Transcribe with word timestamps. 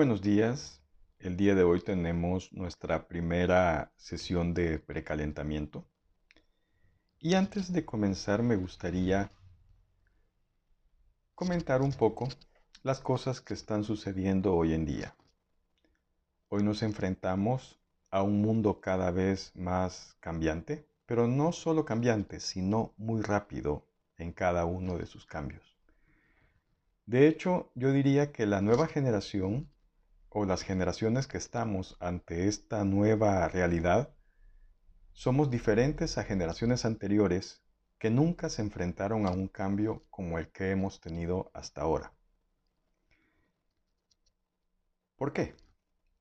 buenos 0.00 0.22
días. 0.22 0.80
El 1.18 1.36
día 1.36 1.54
de 1.54 1.62
hoy 1.62 1.82
tenemos 1.82 2.54
nuestra 2.54 3.06
primera 3.06 3.92
sesión 3.98 4.54
de 4.54 4.78
precalentamiento. 4.78 5.84
Y 7.18 7.34
antes 7.34 7.70
de 7.70 7.84
comenzar 7.84 8.42
me 8.42 8.56
gustaría 8.56 9.30
comentar 11.34 11.82
un 11.82 11.92
poco 11.92 12.28
las 12.82 13.00
cosas 13.00 13.42
que 13.42 13.52
están 13.52 13.84
sucediendo 13.84 14.54
hoy 14.54 14.72
en 14.72 14.86
día. 14.86 15.14
Hoy 16.48 16.62
nos 16.62 16.82
enfrentamos 16.82 17.78
a 18.10 18.22
un 18.22 18.40
mundo 18.40 18.80
cada 18.80 19.10
vez 19.10 19.54
más 19.54 20.16
cambiante, 20.20 20.86
pero 21.04 21.28
no 21.28 21.52
solo 21.52 21.84
cambiante, 21.84 22.40
sino 22.40 22.94
muy 22.96 23.20
rápido 23.20 23.84
en 24.16 24.32
cada 24.32 24.64
uno 24.64 24.96
de 24.96 25.04
sus 25.04 25.26
cambios. 25.26 25.76
De 27.04 27.28
hecho, 27.28 27.70
yo 27.74 27.92
diría 27.92 28.32
que 28.32 28.46
la 28.46 28.62
nueva 28.62 28.86
generación 28.86 29.68
o 30.30 30.44
las 30.44 30.62
generaciones 30.62 31.26
que 31.26 31.38
estamos 31.38 31.96
ante 32.00 32.48
esta 32.48 32.84
nueva 32.84 33.46
realidad 33.48 34.14
somos 35.12 35.50
diferentes 35.50 36.18
a 36.18 36.24
generaciones 36.24 36.84
anteriores 36.84 37.62
que 37.98 38.10
nunca 38.10 38.48
se 38.48 38.62
enfrentaron 38.62 39.26
a 39.26 39.30
un 39.30 39.48
cambio 39.48 40.06
como 40.08 40.38
el 40.38 40.50
que 40.50 40.70
hemos 40.70 41.00
tenido 41.00 41.50
hasta 41.52 41.82
ahora. 41.82 42.14
¿Por 45.16 45.32
qué? 45.34 45.54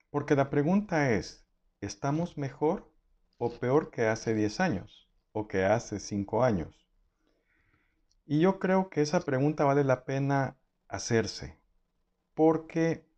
Porque 0.10 0.36
la 0.36 0.50
pregunta 0.50 1.12
es, 1.12 1.46
¿estamos 1.80 2.38
mejor 2.38 2.92
o 3.38 3.52
peor 3.52 3.92
que 3.92 4.08
hace 4.08 4.34
10 4.34 4.60
años 4.60 5.08
o 5.32 5.48
que 5.48 5.64
hace 5.64 6.00
5 6.00 6.44
años? 6.44 6.86
Y 8.26 8.42
yo 8.42 8.60
creo 8.60 8.90
que 8.90 9.02
esa 9.02 9.22
pregunta 9.22 9.64
vale 9.64 9.84
la 9.84 10.04
pena 10.04 10.58
hacerse, 10.88 11.58
porque 12.34 13.09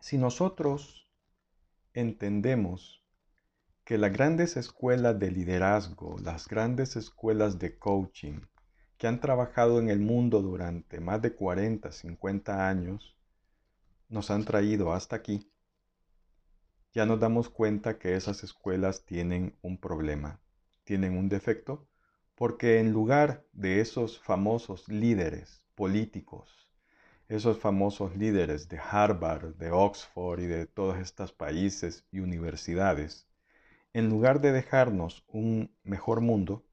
si 0.00 0.18
nosotros 0.18 1.08
entendemos 1.92 3.04
que 3.84 3.98
las 3.98 4.12
grandes 4.12 4.56
escuelas 4.56 5.18
de 5.18 5.30
liderazgo, 5.30 6.16
las 6.22 6.46
grandes 6.46 6.96
escuelas 6.96 7.58
de 7.58 7.78
coaching, 7.78 8.40
que 8.96 9.06
han 9.06 9.20
trabajado 9.20 9.80
en 9.80 9.88
el 9.88 10.00
mundo 10.00 10.42
durante 10.42 11.00
más 11.00 11.22
de 11.22 11.34
40, 11.34 11.90
50 11.90 12.68
años, 12.68 13.16
nos 14.08 14.30
han 14.30 14.44
traído 14.44 14.92
hasta 14.92 15.16
aquí, 15.16 15.50
ya 16.92 17.06
nos 17.06 17.20
damos 17.20 17.48
cuenta 17.48 17.98
que 17.98 18.16
esas 18.16 18.42
escuelas 18.44 19.04
tienen 19.04 19.56
un 19.62 19.78
problema, 19.78 20.40
tienen 20.84 21.16
un 21.16 21.28
defecto, 21.28 21.88
porque 22.34 22.78
en 22.78 22.92
lugar 22.92 23.46
de 23.52 23.80
esos 23.80 24.18
famosos 24.20 24.88
líderes 24.88 25.62
políticos, 25.74 26.67
esos 27.28 27.58
famosos 27.58 28.16
líderes 28.16 28.68
de 28.68 28.78
Harvard, 28.78 29.54
de 29.56 29.70
Oxford 29.70 30.40
y 30.40 30.46
de 30.46 30.66
todos 30.66 30.98
estos 30.98 31.32
países 31.32 32.04
y 32.10 32.20
universidades, 32.20 33.26
en 33.92 34.08
lugar 34.08 34.40
de 34.40 34.52
dejarnos 34.52 35.24
un 35.28 35.70
mejor 35.82 36.20
mundo, 36.20 36.64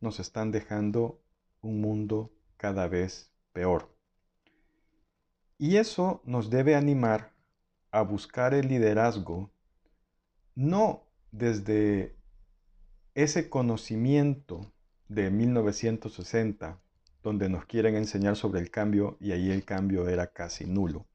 nos 0.00 0.20
están 0.20 0.50
dejando 0.50 1.20
un 1.62 1.80
mundo 1.80 2.32
cada 2.56 2.88
vez 2.88 3.30
peor. 3.52 3.94
Y 5.58 5.76
eso 5.76 6.20
nos 6.24 6.50
debe 6.50 6.74
animar 6.74 7.32
a 7.90 8.02
buscar 8.02 8.54
el 8.54 8.68
liderazgo 8.68 9.50
no 10.56 11.04
desde 11.30 12.16
ese 13.14 13.48
conocimiento 13.48 14.72
de 15.08 15.30
1960, 15.30 16.80
donde 17.24 17.48
nos 17.48 17.64
quieren 17.64 17.96
enseñar 17.96 18.36
sobre 18.36 18.60
el 18.60 18.70
cambio 18.70 19.16
y 19.18 19.32
ahí 19.32 19.50
el 19.50 19.64
cambio 19.64 20.08
era 20.08 20.28
casi 20.28 20.66
nulo. 20.66 21.06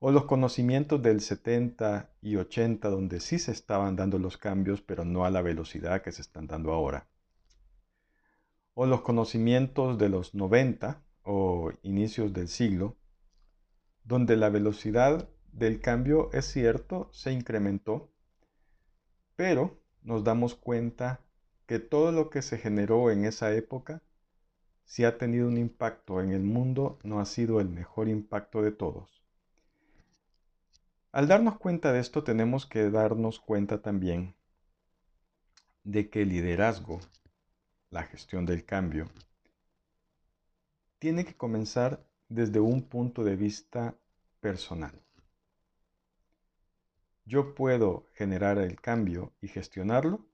O 0.00 0.10
los 0.10 0.24
conocimientos 0.24 1.00
del 1.00 1.20
70 1.20 2.10
y 2.20 2.34
80, 2.34 2.90
donde 2.90 3.20
sí 3.20 3.38
se 3.38 3.52
estaban 3.52 3.94
dando 3.94 4.18
los 4.18 4.36
cambios, 4.36 4.82
pero 4.82 5.04
no 5.04 5.24
a 5.24 5.30
la 5.30 5.40
velocidad 5.40 6.02
que 6.02 6.10
se 6.10 6.20
están 6.20 6.48
dando 6.48 6.72
ahora. 6.72 7.06
O 8.74 8.86
los 8.86 9.02
conocimientos 9.02 9.98
de 9.98 10.08
los 10.08 10.34
90, 10.34 11.00
o 11.22 11.72
inicios 11.82 12.32
del 12.32 12.48
siglo, 12.48 12.96
donde 14.04 14.36
la 14.36 14.50
velocidad 14.50 15.28
del 15.52 15.80
cambio 15.80 16.28
es 16.32 16.44
cierto, 16.44 17.08
se 17.12 17.32
incrementó, 17.32 18.10
pero 19.36 19.80
nos 20.02 20.24
damos 20.24 20.56
cuenta 20.56 21.20
que 21.66 21.78
todo 21.78 22.10
lo 22.10 22.30
que 22.30 22.42
se 22.42 22.58
generó 22.58 23.10
en 23.10 23.24
esa 23.24 23.52
época, 23.54 24.02
si 24.86 25.04
ha 25.04 25.18
tenido 25.18 25.48
un 25.48 25.58
impacto 25.58 26.20
en 26.20 26.30
el 26.30 26.42
mundo, 26.42 26.98
no 27.02 27.20
ha 27.20 27.26
sido 27.26 27.60
el 27.60 27.68
mejor 27.68 28.08
impacto 28.08 28.62
de 28.62 28.70
todos. 28.70 29.22
Al 31.10 31.26
darnos 31.26 31.58
cuenta 31.58 31.92
de 31.92 31.98
esto, 31.98 32.22
tenemos 32.22 32.66
que 32.66 32.88
darnos 32.90 33.40
cuenta 33.40 33.82
también 33.82 34.34
de 35.82 36.08
que 36.08 36.22
el 36.22 36.28
liderazgo, 36.28 37.00
la 37.90 38.04
gestión 38.04 38.46
del 38.46 38.64
cambio, 38.64 39.10
tiene 41.00 41.24
que 41.24 41.36
comenzar 41.36 42.06
desde 42.28 42.60
un 42.60 42.82
punto 42.82 43.24
de 43.24 43.36
vista 43.36 43.96
personal. 44.40 45.02
Yo 47.24 47.56
puedo 47.56 48.06
generar 48.14 48.58
el 48.58 48.80
cambio 48.80 49.32
y 49.40 49.48
gestionarlo 49.48 50.24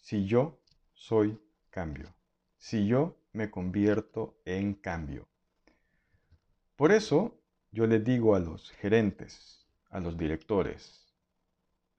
si 0.00 0.26
yo 0.26 0.60
soy 0.92 1.40
cambio, 1.70 2.14
si 2.56 2.86
yo 2.86 3.16
me 3.34 3.50
convierto 3.50 4.40
en 4.46 4.72
cambio. 4.74 5.28
Por 6.76 6.92
eso 6.92 7.38
yo 7.72 7.86
le 7.86 7.98
digo 7.98 8.34
a 8.34 8.40
los 8.40 8.70
gerentes, 8.70 9.66
a 9.90 10.00
los 10.00 10.16
directores, 10.16 11.04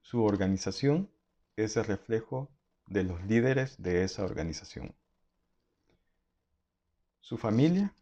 su 0.00 0.24
organización 0.24 1.10
es 1.56 1.76
el 1.76 1.84
reflejo 1.84 2.48
de 2.86 3.04
los 3.04 3.22
líderes 3.24 3.80
de 3.82 4.02
esa 4.02 4.24
organización. 4.24 4.94
Su 7.20 7.36
familia 7.36 7.92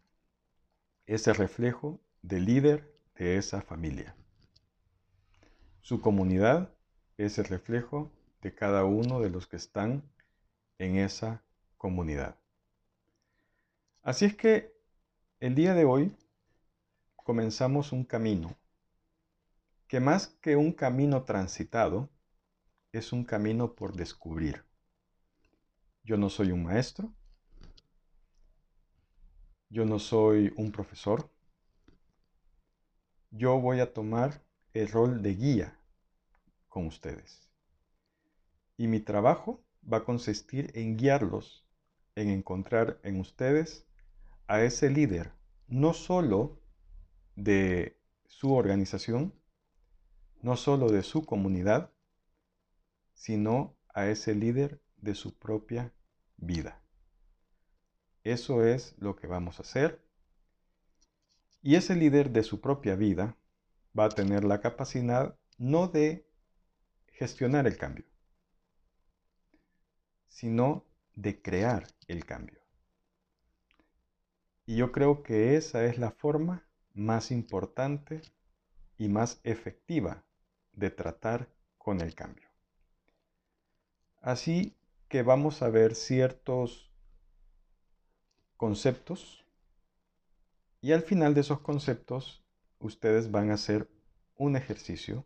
es 1.05 1.27
el 1.27 1.35
reflejo 1.35 1.99
del 2.21 2.45
líder 2.45 2.95
de 3.15 3.37
esa 3.37 3.61
familia. 3.61 4.15
Su 5.81 5.99
comunidad 5.99 6.69
es 7.17 7.37
el 7.37 7.45
reflejo 7.45 8.11
de 8.41 8.53
cada 8.53 8.85
uno 8.85 9.19
de 9.19 9.29
los 9.29 9.47
que 9.47 9.57
están 9.57 10.03
en 10.77 10.97
esa 10.97 11.41
comunidad. 11.77 12.37
Así 14.05 14.25
es 14.25 14.35
que 14.35 14.71
el 15.39 15.55
día 15.55 15.73
de 15.73 15.83
hoy 15.83 16.15
comenzamos 17.15 17.91
un 17.91 18.05
camino 18.05 18.55
que 19.87 19.99
más 19.99 20.27
que 20.27 20.55
un 20.55 20.73
camino 20.73 21.23
transitado, 21.23 22.07
es 22.91 23.11
un 23.13 23.25
camino 23.25 23.73
por 23.73 23.95
descubrir. 23.95 24.63
Yo 26.03 26.17
no 26.17 26.29
soy 26.29 26.51
un 26.51 26.65
maestro, 26.65 27.11
yo 29.69 29.85
no 29.85 29.97
soy 29.97 30.53
un 30.55 30.71
profesor. 30.71 31.27
Yo 33.31 33.59
voy 33.59 33.79
a 33.79 33.91
tomar 33.91 34.43
el 34.75 34.87
rol 34.87 35.23
de 35.23 35.33
guía 35.33 35.79
con 36.69 36.85
ustedes. 36.85 37.49
Y 38.77 38.85
mi 38.85 38.99
trabajo 38.99 39.63
va 39.91 39.97
a 39.97 40.03
consistir 40.03 40.71
en 40.75 40.95
guiarlos, 40.95 41.65
en 42.13 42.29
encontrar 42.29 42.99
en 43.01 43.19
ustedes 43.19 43.87
a 44.47 44.61
ese 44.61 44.89
líder, 44.89 45.31
no 45.67 45.93
solo 45.93 46.61
de 47.35 47.99
su 48.27 48.53
organización, 48.53 49.33
no 50.41 50.55
solo 50.57 50.89
de 50.89 51.03
su 51.03 51.25
comunidad, 51.25 51.91
sino 53.13 53.75
a 53.93 54.07
ese 54.07 54.35
líder 54.35 54.81
de 54.97 55.15
su 55.15 55.37
propia 55.37 55.93
vida. 56.37 56.81
Eso 58.23 58.63
es 58.63 58.95
lo 58.97 59.15
que 59.15 59.27
vamos 59.27 59.59
a 59.59 59.63
hacer. 59.63 60.03
Y 61.61 61.75
ese 61.75 61.95
líder 61.95 62.31
de 62.31 62.43
su 62.43 62.61
propia 62.61 62.95
vida 62.95 63.37
va 63.97 64.05
a 64.05 64.09
tener 64.09 64.43
la 64.43 64.61
capacidad 64.61 65.37
no 65.57 65.87
de 65.87 66.27
gestionar 67.07 67.65
el 67.65 67.77
cambio, 67.77 68.05
sino 70.27 70.85
de 71.15 71.41
crear 71.41 71.87
el 72.07 72.25
cambio. 72.25 72.64
Y 74.65 74.77
yo 74.77 74.91
creo 74.91 75.23
que 75.23 75.55
esa 75.55 75.85
es 75.85 75.97
la 75.97 76.11
forma 76.11 76.67
más 76.93 77.31
importante 77.31 78.21
y 78.97 79.09
más 79.09 79.39
efectiva 79.43 80.23
de 80.73 80.89
tratar 80.89 81.49
con 81.77 82.01
el 82.01 82.15
cambio. 82.15 82.49
Así 84.21 84.75
que 85.07 85.21
vamos 85.21 85.61
a 85.61 85.69
ver 85.69 85.93
ciertos 85.93 86.91
conceptos 88.57 89.45
y 90.81 90.93
al 90.93 91.01
final 91.01 91.33
de 91.33 91.41
esos 91.41 91.59
conceptos 91.59 92.43
ustedes 92.79 93.29
van 93.29 93.51
a 93.51 93.55
hacer 93.55 93.89
un 94.35 94.55
ejercicio 94.55 95.25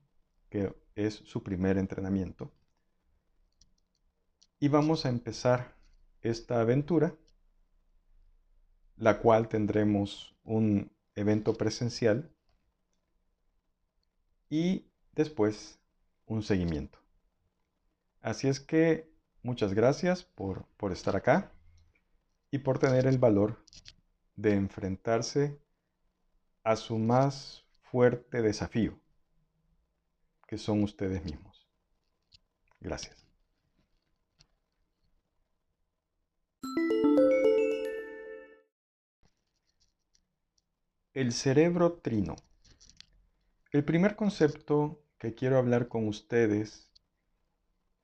que 0.50 0.76
es 0.96 1.16
su 1.16 1.44
primer 1.44 1.78
entrenamiento 1.78 2.52
y 4.60 4.68
vamos 4.68 5.06
a 5.06 5.10
empezar 5.10 5.76
esta 6.22 6.60
aventura 6.60 7.16
la 9.00 9.20
cual 9.20 9.48
tendremos 9.48 10.36
un 10.44 10.92
evento 11.16 11.54
presencial 11.54 12.30
y 14.50 14.86
después 15.14 15.80
un 16.26 16.44
seguimiento. 16.44 17.00
Así 18.22 18.50
es 18.50 18.60
que 18.60 19.10
muchas 19.42 19.74
gracias 19.74 20.24
por, 20.24 20.66
por 20.76 20.92
estar 20.92 21.16
acá 21.16 21.52
y 22.52 22.60
por 22.60 22.78
tener 22.78 23.08
el 23.08 23.18
valor 23.18 23.64
de 24.36 24.54
enfrentarse 24.54 25.58
a 26.64 26.76
su 26.76 26.98
más 26.98 27.66
fuerte 27.82 28.42
desafío, 28.42 29.00
que 30.46 30.58
son 30.58 30.84
ustedes 30.84 31.24
mismos. 31.24 31.68
Gracias. 32.82 33.29
El 41.16 41.34
cerebro 41.34 41.94
trino. 41.94 42.36
El 43.72 43.84
primer 43.84 44.16
concepto 44.16 45.02
que 45.18 45.34
quiero 45.34 45.58
hablar 45.58 45.88
con 45.88 46.08
ustedes 46.08 46.88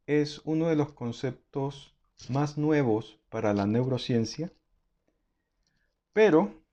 es 0.07 0.41
uno 0.43 0.69
de 0.69 0.75
los 0.75 0.91
conceptos 0.93 1.95
más 2.29 2.57
nuevos 2.57 3.19
para 3.29 3.53
la 3.53 3.67
neurociencia, 3.67 4.51
pero 6.13 6.63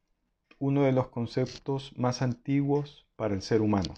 uno 0.58 0.84
de 0.84 0.92
los 0.92 1.08
conceptos 1.08 1.92
más 1.98 2.22
antiguos 2.22 3.06
para 3.14 3.34
el 3.34 3.42
ser 3.42 3.60
humano. 3.60 3.92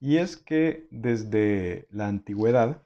Y 0.00 0.16
es 0.16 0.36
que 0.36 0.88
desde 0.90 1.86
la 1.92 2.08
antigüedad 2.08 2.82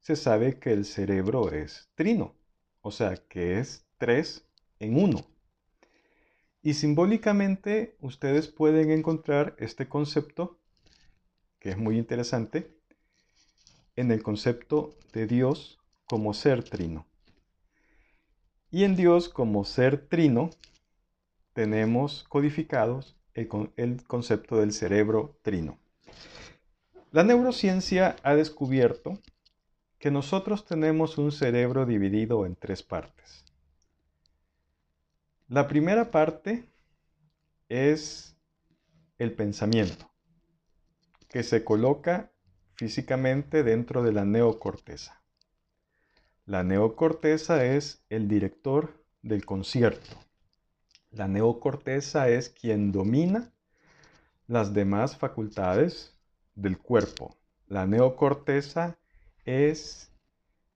se 0.00 0.16
sabe 0.16 0.58
que 0.58 0.72
el 0.72 0.84
cerebro 0.84 1.52
es 1.52 1.88
trino, 1.94 2.34
o 2.80 2.90
sea 2.90 3.14
que 3.14 3.60
es 3.60 3.86
tres 3.98 4.44
en 4.80 5.00
uno. 5.00 5.35
Y 6.66 6.74
simbólicamente 6.74 7.94
ustedes 8.00 8.48
pueden 8.48 8.90
encontrar 8.90 9.54
este 9.60 9.88
concepto, 9.88 10.58
que 11.60 11.70
es 11.70 11.78
muy 11.78 11.96
interesante, 11.96 12.76
en 13.94 14.10
el 14.10 14.20
concepto 14.24 14.96
de 15.12 15.28
Dios 15.28 15.78
como 16.06 16.34
ser 16.34 16.64
trino. 16.64 17.06
Y 18.72 18.82
en 18.82 18.96
Dios 18.96 19.28
como 19.28 19.64
ser 19.64 20.08
trino 20.08 20.50
tenemos 21.52 22.24
codificados 22.24 23.16
el, 23.34 23.48
el 23.76 24.02
concepto 24.02 24.56
del 24.56 24.72
cerebro 24.72 25.38
trino. 25.42 25.78
La 27.12 27.22
neurociencia 27.22 28.16
ha 28.24 28.34
descubierto 28.34 29.20
que 30.00 30.10
nosotros 30.10 30.64
tenemos 30.64 31.16
un 31.16 31.30
cerebro 31.30 31.86
dividido 31.86 32.44
en 32.44 32.56
tres 32.56 32.82
partes. 32.82 33.45
La 35.48 35.68
primera 35.68 36.10
parte 36.10 36.68
es 37.68 38.36
el 39.16 39.32
pensamiento, 39.32 40.10
que 41.28 41.44
se 41.44 41.62
coloca 41.62 42.32
físicamente 42.74 43.62
dentro 43.62 44.02
de 44.02 44.12
la 44.12 44.24
neocorteza. 44.24 45.22
La 46.46 46.64
neocorteza 46.64 47.64
es 47.64 48.04
el 48.08 48.26
director 48.26 49.04
del 49.22 49.46
concierto. 49.46 50.16
La 51.12 51.28
neocorteza 51.28 52.28
es 52.28 52.48
quien 52.48 52.90
domina 52.90 53.52
las 54.48 54.74
demás 54.74 55.16
facultades 55.16 56.18
del 56.56 56.76
cuerpo. 56.76 57.36
La 57.68 57.86
neocorteza 57.86 58.98
es 59.44 60.10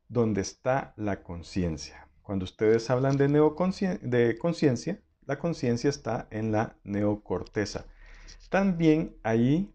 donde 0.09 0.43
está 0.43 0.95
la 0.97 1.25
conciencia. 1.25 2.10
Cuando 2.23 2.45
ustedes 2.45 2.89
hablan 2.91 3.17
de, 3.17 3.29
de 3.29 4.39
conciencia, 4.39 5.01
la 5.27 5.39
conciencia 5.39 5.91
está 5.91 6.29
en 6.31 6.53
la 6.53 6.77
neocorteza. 6.85 7.87
También 8.49 9.17
ahí 9.23 9.75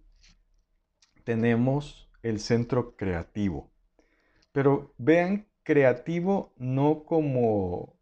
tenemos 1.23 2.09
el 2.23 2.39
centro 2.39 2.95
creativo. 2.95 3.71
Pero 4.51 4.93
vean 4.97 5.47
creativo 5.63 6.53
no 6.57 7.03
como 7.05 7.97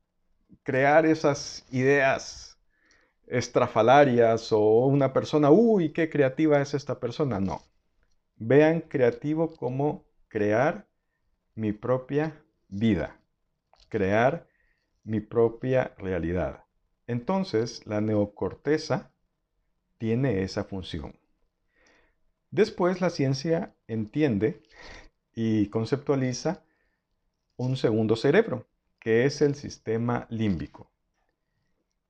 crear 0.64 1.06
esas 1.06 1.66
ideas 1.72 2.60
estrafalarias 3.28 4.52
o 4.52 4.86
una 4.86 5.14
persona, 5.14 5.50
uy, 5.50 5.94
qué 5.94 6.10
creativa 6.10 6.62
es 6.62 6.74
esta 6.74 7.00
persona. 7.00 7.40
No. 7.40 7.62
Vean 8.36 8.82
creativo 8.82 9.56
como 9.56 10.06
crear 10.28 10.88
mi 11.56 11.72
propia 11.72 12.44
vida 12.68 13.23
crear 13.94 14.48
mi 15.04 15.20
propia 15.20 15.94
realidad. 16.00 16.64
Entonces, 17.06 17.86
la 17.86 18.02
neocorteza 18.02 19.12
tiene 20.00 20.42
esa 20.42 20.64
función. 20.64 21.16
Después, 22.50 23.02
la 23.02 23.12
ciencia 23.12 23.76
entiende 23.88 24.64
y 25.36 25.68
conceptualiza 25.68 26.64
un 27.56 27.78
segundo 27.78 28.16
cerebro, 28.16 28.66
que 29.00 29.26
es 29.26 29.44
el 29.44 29.54
sistema 29.54 30.26
límbico. 30.32 30.90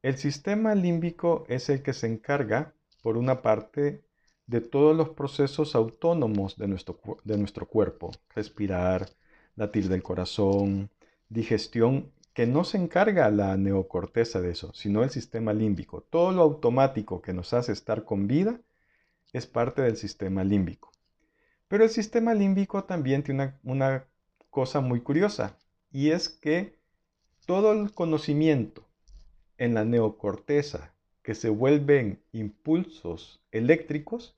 El 0.01 0.17
sistema 0.17 0.75
límbico 0.75 1.43
es 1.49 1.67
el 1.67 1.83
que 1.83 1.91
se 1.91 2.07
encarga, 2.07 2.73
por 3.01 3.17
una 3.17 3.41
parte, 3.41 4.05
de 4.47 4.61
todos 4.61 4.95
los 4.95 5.09
procesos 5.09 5.75
autónomos 5.75 6.55
de 6.55 6.69
nuestro, 6.69 6.97
de 7.25 7.37
nuestro 7.37 7.67
cuerpo, 7.67 8.11
respirar, 8.33 9.09
latir 9.57 9.89
del 9.89 10.01
corazón, 10.01 10.89
digestión 11.33 12.11
que 12.33 12.47
no 12.47 12.63
se 12.63 12.77
encarga 12.77 13.29
la 13.29 13.57
neocorteza 13.57 14.41
de 14.41 14.51
eso, 14.51 14.73
sino 14.73 15.03
el 15.03 15.09
sistema 15.09 15.53
límbico. 15.53 16.01
Todo 16.01 16.31
lo 16.31 16.41
automático 16.41 17.21
que 17.21 17.33
nos 17.33 17.53
hace 17.53 17.71
estar 17.71 18.05
con 18.05 18.27
vida 18.27 18.59
es 19.33 19.45
parte 19.45 19.81
del 19.81 19.97
sistema 19.97 20.43
límbico. 20.43 20.91
Pero 21.67 21.83
el 21.83 21.89
sistema 21.89 22.33
límbico 22.33 22.83
también 22.85 23.23
tiene 23.23 23.55
una, 23.63 24.05
cosa 24.53 24.81
muy 24.81 25.01
curiosa 25.01 25.57
y 25.91 26.11
es 26.11 26.29
que 26.29 26.77
todo 27.47 27.73
el 27.73 27.91
conocimiento 27.91 28.87
en 29.57 29.73
la 29.73 29.83
neocorteza 29.83 30.93
que 31.23 31.33
se 31.33 31.49
vuelven 31.49 32.21
impulsos 32.33 33.43
eléctricos 33.51 34.37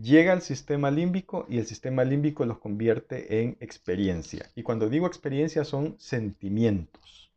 llega 0.00 0.32
al 0.32 0.42
sistema 0.42 0.90
límbico 0.90 1.46
y 1.48 1.58
el 1.58 1.66
sistema 1.66 2.04
límbico 2.04 2.44
los 2.46 2.58
convierte 2.58 3.42
en 3.42 3.56
experiencia. 3.60 4.50
Y 4.54 4.62
cuando 4.62 4.88
digo 4.88 5.06
experiencia 5.06 5.64
son 5.64 5.98
sentimientos. 5.98 7.30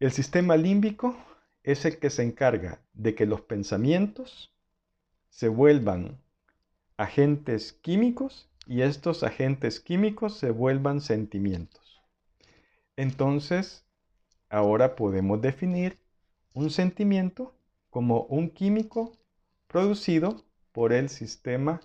El 0.00 0.12
sistema 0.12 0.56
límbico 0.56 1.16
es 1.62 1.84
el 1.84 1.98
que 1.98 2.10
se 2.10 2.22
encarga 2.22 2.80
de 2.94 3.14
que 3.14 3.26
los 3.26 3.42
pensamientos 3.42 4.54
se 5.28 5.48
vuelvan 5.48 6.18
agentes 6.96 7.72
químicos 7.72 8.48
y 8.66 8.82
estos 8.82 9.22
agentes 9.22 9.80
químicos 9.80 10.38
se 10.38 10.50
vuelvan 10.50 11.00
sentimientos. 11.00 12.02
Entonces, 12.96 13.84
ahora 14.48 14.96
podemos 14.96 15.42
definir 15.42 15.98
un 16.54 16.70
sentimiento 16.70 17.54
como 17.90 18.22
un 18.24 18.48
químico 18.48 19.12
producido 19.66 20.46
por 20.76 20.92
el 20.92 21.08
sistema 21.08 21.80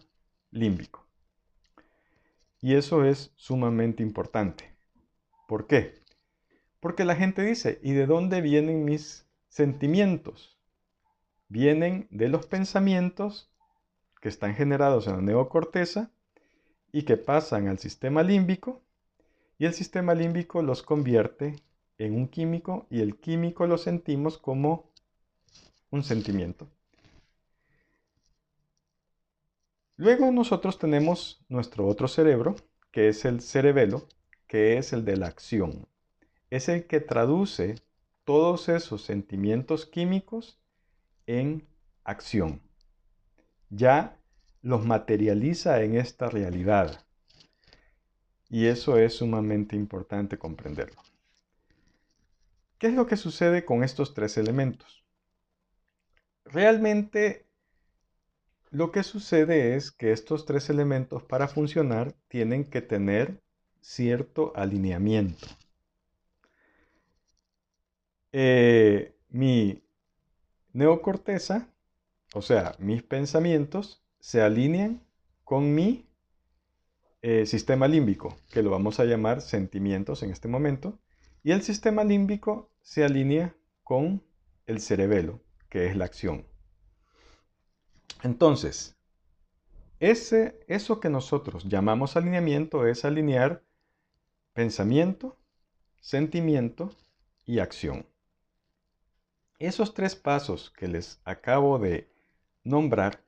límbico. 0.52 1.08
Y 2.60 2.76
eso 2.76 3.06
es 3.06 3.32
sumamente 3.38 4.04
importante. 4.04 4.76
¿Por 5.48 5.66
qué? 5.66 6.04
Porque 6.82 7.06
la 7.06 7.16
gente 7.16 7.42
dice, 7.42 7.80
¿y 7.84 7.94
de 7.94 8.06
dónde 8.06 8.42
vienen 8.42 8.84
mis 8.84 9.26
sentimientos? 9.48 10.60
Vienen 11.48 12.10
de 12.12 12.28
los 12.28 12.48
pensamientos 12.48 13.50
que 14.20 14.28
están 14.28 14.56
generados 14.56 15.08
en 15.08 15.14
la 15.14 15.22
neocorteza 15.22 16.12
y 16.92 17.04
que 17.04 17.16
pasan 17.16 17.70
al 17.70 17.80
sistema 17.80 18.24
límbico 18.24 18.82
y 19.58 19.68
el 19.68 19.74
sistema 19.74 20.14
límbico 20.16 20.62
los 20.62 20.84
convierte 20.84 21.56
en 21.98 22.14
un 22.14 22.28
químico 22.28 22.88
y 22.90 23.00
el 23.00 23.16
químico 23.22 23.68
lo 23.68 23.78
sentimos 23.78 24.38
como 24.38 24.92
un 25.92 26.04
sentimiento. 26.04 26.68
Luego 30.02 30.32
nosotros 30.32 30.80
tenemos 30.80 31.46
nuestro 31.48 31.86
otro 31.86 32.08
cerebro, 32.08 32.56
que 32.90 33.10
es 33.10 33.24
el 33.24 33.40
cerebelo, 33.40 34.08
que 34.48 34.80
es 34.80 34.94
el 34.94 35.06
de 35.06 35.16
la 35.16 35.28
acción. 35.28 35.88
Es 36.50 36.70
el 36.70 36.88
que 36.88 37.02
traduce 37.02 37.76
todos 38.24 38.68
esos 38.68 39.04
sentimientos 39.04 39.86
químicos 39.86 40.60
en 41.28 41.68
acción. 42.04 42.64
Ya 43.70 44.18
los 44.64 44.84
materializa 44.84 45.84
en 45.84 45.96
esta 45.96 46.32
realidad. 46.32 47.06
Y 48.50 48.66
eso 48.66 48.98
es 48.98 49.18
sumamente 49.18 49.76
importante 49.76 50.40
comprenderlo. 50.40 51.00
¿Qué 52.80 52.88
es 52.88 52.96
lo 52.96 53.06
que 53.06 53.18
sucede 53.18 53.66
con 53.66 53.84
estos 53.84 54.16
tres 54.16 54.36
elementos? 54.38 55.06
Realmente 56.44 57.51
lo 58.72 58.92
que 58.92 59.04
sucede 59.04 59.76
es 59.76 59.92
que 59.92 60.14
estos 60.14 60.46
tres 60.46 60.70
elementos 60.70 61.24
para 61.24 61.50
funcionar 61.50 62.14
tienen 62.30 62.64
que 62.64 62.82
tener 62.82 63.42
cierto 63.82 64.54
alineamiento. 64.56 65.48
Eh, 68.32 69.14
mi 69.30 69.84
neocorteza, 70.72 71.68
o 72.34 72.42
sea, 72.42 72.76
mis 72.80 73.04
pensamientos, 73.04 74.02
se 74.20 74.42
alinean 74.42 75.02
con 75.44 75.76
mi 75.76 76.06
eh, 77.22 77.46
sistema 77.46 77.90
límbico, 77.90 78.38
que 78.52 78.64
lo 78.64 78.70
vamos 78.70 79.02
a 79.02 79.06
llamar 79.06 79.42
sentimientos 79.42 80.24
en 80.24 80.32
este 80.32 80.48
momento, 80.48 80.98
y 81.44 81.52
el 81.52 81.62
sistema 81.62 82.06
límbico 82.06 82.72
se 82.82 83.04
alinea 83.04 83.54
con 83.84 84.24
el 84.66 84.80
cerebelo, 84.80 85.42
que 85.70 85.88
es 85.88 85.98
la 85.98 86.06
acción. 86.06 86.51
Entonces, 88.24 88.96
ese, 90.00 90.60
eso 90.68 91.00
que 91.00 91.10
nosotros 91.10 91.66
llamamos 91.66 92.16
alineamiento 92.16 92.88
es 92.88 93.06
alinear 93.06 93.64
pensamiento, 94.54 95.38
sentimiento 96.00 96.90
y 97.46 97.60
acción. 97.60 98.06
Esos 99.60 99.94
tres 99.94 100.16
pasos 100.16 100.72
que 100.72 100.88
les 100.88 101.22
acabo 101.24 101.78
de 101.78 102.10
nombrar, 102.64 103.24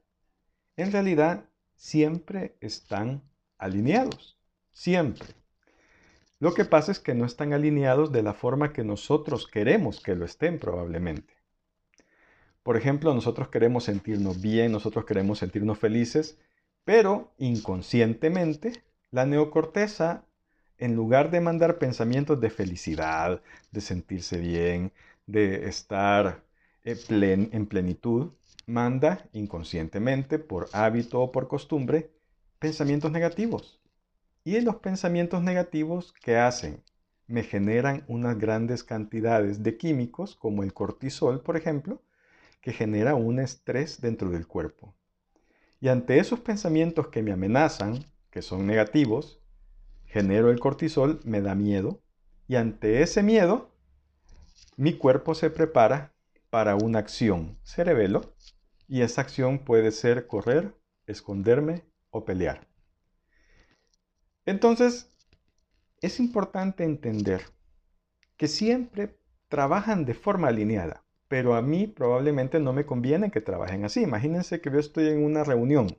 en 0.75 0.91
realidad 0.91 1.45
siempre 1.75 2.57
están 2.59 3.21
alineados, 3.59 4.39
siempre. 4.71 5.27
Lo 6.39 6.53
que 6.53 6.65
pasa 6.65 6.91
es 6.91 6.99
que 6.99 7.13
no 7.13 7.25
están 7.25 7.53
alineados 7.53 8.11
de 8.11 8.23
la 8.23 8.33
forma 8.33 8.73
que 8.73 8.83
nosotros 8.83 9.47
queremos 9.47 10.01
que 10.01 10.15
lo 10.15 10.25
estén 10.25 10.59
probablemente. 10.59 11.42
Por 12.63 12.77
ejemplo, 12.77 13.13
nosotros 13.13 13.49
queremos 13.49 13.83
sentirnos 13.83 14.41
bien, 14.41 14.71
nosotros 14.71 15.05
queremos 15.05 15.39
sentirnos 15.39 15.77
felices, 15.77 16.37
pero 16.85 17.33
inconscientemente 17.37 18.83
la 19.11 19.25
neocorteza, 19.25 20.25
en 20.77 20.95
lugar 20.95 21.29
de 21.29 21.41
mandar 21.41 21.77
pensamientos 21.77 22.39
de 22.41 22.49
felicidad, 22.49 23.41
de 23.71 23.81
sentirse 23.81 24.37
bien, 24.39 24.91
de 25.27 25.67
estar 25.67 26.43
eh, 26.83 26.97
en 27.51 27.65
plenitud, 27.67 28.31
manda 28.65 29.27
inconscientemente, 29.33 30.39
por 30.39 30.69
hábito 30.71 31.21
o 31.21 31.31
por 31.31 31.47
costumbre, 31.47 32.11
pensamientos 32.59 33.11
negativos. 33.11 33.81
Y 34.45 34.61
los 34.61 34.77
pensamientos 34.77 35.43
negativos 35.43 36.13
que 36.13 36.37
hacen 36.37 36.81
me 37.27 37.43
generan 37.43 38.03
unas 38.07 38.37
grandes 38.37 38.83
cantidades 38.83 39.63
de 39.63 39.77
químicos, 39.77 40.35
como 40.35 40.63
el 40.63 40.73
cortisol, 40.73 41.41
por 41.41 41.55
ejemplo, 41.55 42.01
que 42.63 42.71
genera 42.71 43.13
un 43.13 43.39
estrés 43.39 43.99
dentro 43.99 44.29
del 44.29 44.47
cuerpo. 44.47 44.95
Y 45.81 45.89
ante 45.89 46.17
esos 46.17 46.39
pensamientos 46.39 47.09
que 47.09 47.21
me 47.21 47.33
amenazan, 47.33 48.05
que 48.31 48.41
son 48.41 48.65
negativos, 48.65 49.41
genero 50.05 50.49
el 50.49 50.61
cortisol, 50.61 51.19
me 51.25 51.41
da 51.41 51.55
miedo, 51.55 52.01
y 52.47 52.55
ante 52.55 53.01
ese 53.01 53.21
miedo, 53.21 53.69
mi 54.77 54.93
cuerpo 54.93 55.35
se 55.35 55.49
prepara 55.49 56.13
para 56.49 56.75
una 56.75 56.99
acción 56.99 57.59
cerebelo, 57.63 58.33
y 58.87 59.01
esa 59.01 59.19
acción 59.19 59.59
puede 59.59 59.91
ser 59.91 60.25
correr, 60.25 60.73
esconderme 61.05 61.83
o 62.11 62.23
pelear. 62.23 62.69
Entonces, 64.45 65.13
es 65.99 66.17
importante 66.21 66.85
entender 66.85 67.43
que 68.37 68.47
siempre 68.47 69.19
trabajan 69.49 70.05
de 70.05 70.13
forma 70.13 70.47
alineada, 70.47 71.02
pero 71.33 71.55
a 71.55 71.63
mí 71.63 71.87
probablemente 71.87 72.59
no 72.59 72.73
me 72.73 72.85
conviene 72.85 73.31
que 73.31 73.41
trabajen 73.41 73.83
así. 73.85 74.03
Imagínense 74.03 74.61
que 74.61 74.69
yo 74.69 74.77
estoy 74.77 75.07
en 75.07 75.25
una 75.25 75.43
reunión 75.43 75.97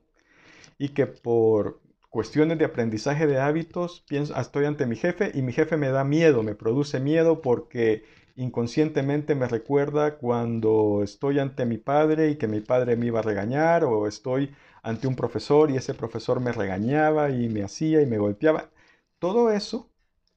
y 0.77 0.91
que 0.91 1.07
por 1.07 1.81
cuestiones 2.09 2.57
de 2.57 2.63
aprendizaje 2.65 3.27
de 3.27 3.39
hábitos 3.41 4.05
pienso, 4.07 4.39
estoy 4.39 4.63
ante 4.63 4.85
mi 4.85 4.95
jefe 4.95 5.31
y 5.33 5.41
mi 5.41 5.51
jefe 5.51 5.75
me 5.75 5.89
da 5.89 6.05
miedo, 6.05 6.41
me 6.41 6.55
produce 6.55 7.01
miedo 7.01 7.41
porque 7.41 8.05
inconscientemente 8.37 9.35
me 9.35 9.49
recuerda 9.49 10.17
cuando 10.19 11.01
estoy 11.03 11.39
ante 11.39 11.65
mi 11.65 11.79
padre 11.79 12.29
y 12.29 12.37
que 12.37 12.47
mi 12.47 12.61
padre 12.61 12.95
me 12.95 13.07
iba 13.07 13.19
a 13.19 13.23
regañar 13.23 13.83
o 13.83 14.07
estoy 14.07 14.55
ante 14.83 15.07
un 15.07 15.17
profesor 15.17 15.69
y 15.69 15.75
ese 15.75 15.93
profesor 15.95 16.39
me 16.39 16.53
regañaba 16.53 17.29
y 17.31 17.49
me 17.49 17.61
hacía 17.63 18.01
y 18.01 18.05
me 18.05 18.19
golpeaba. 18.19 18.69
Todo 19.19 19.51
eso 19.51 19.91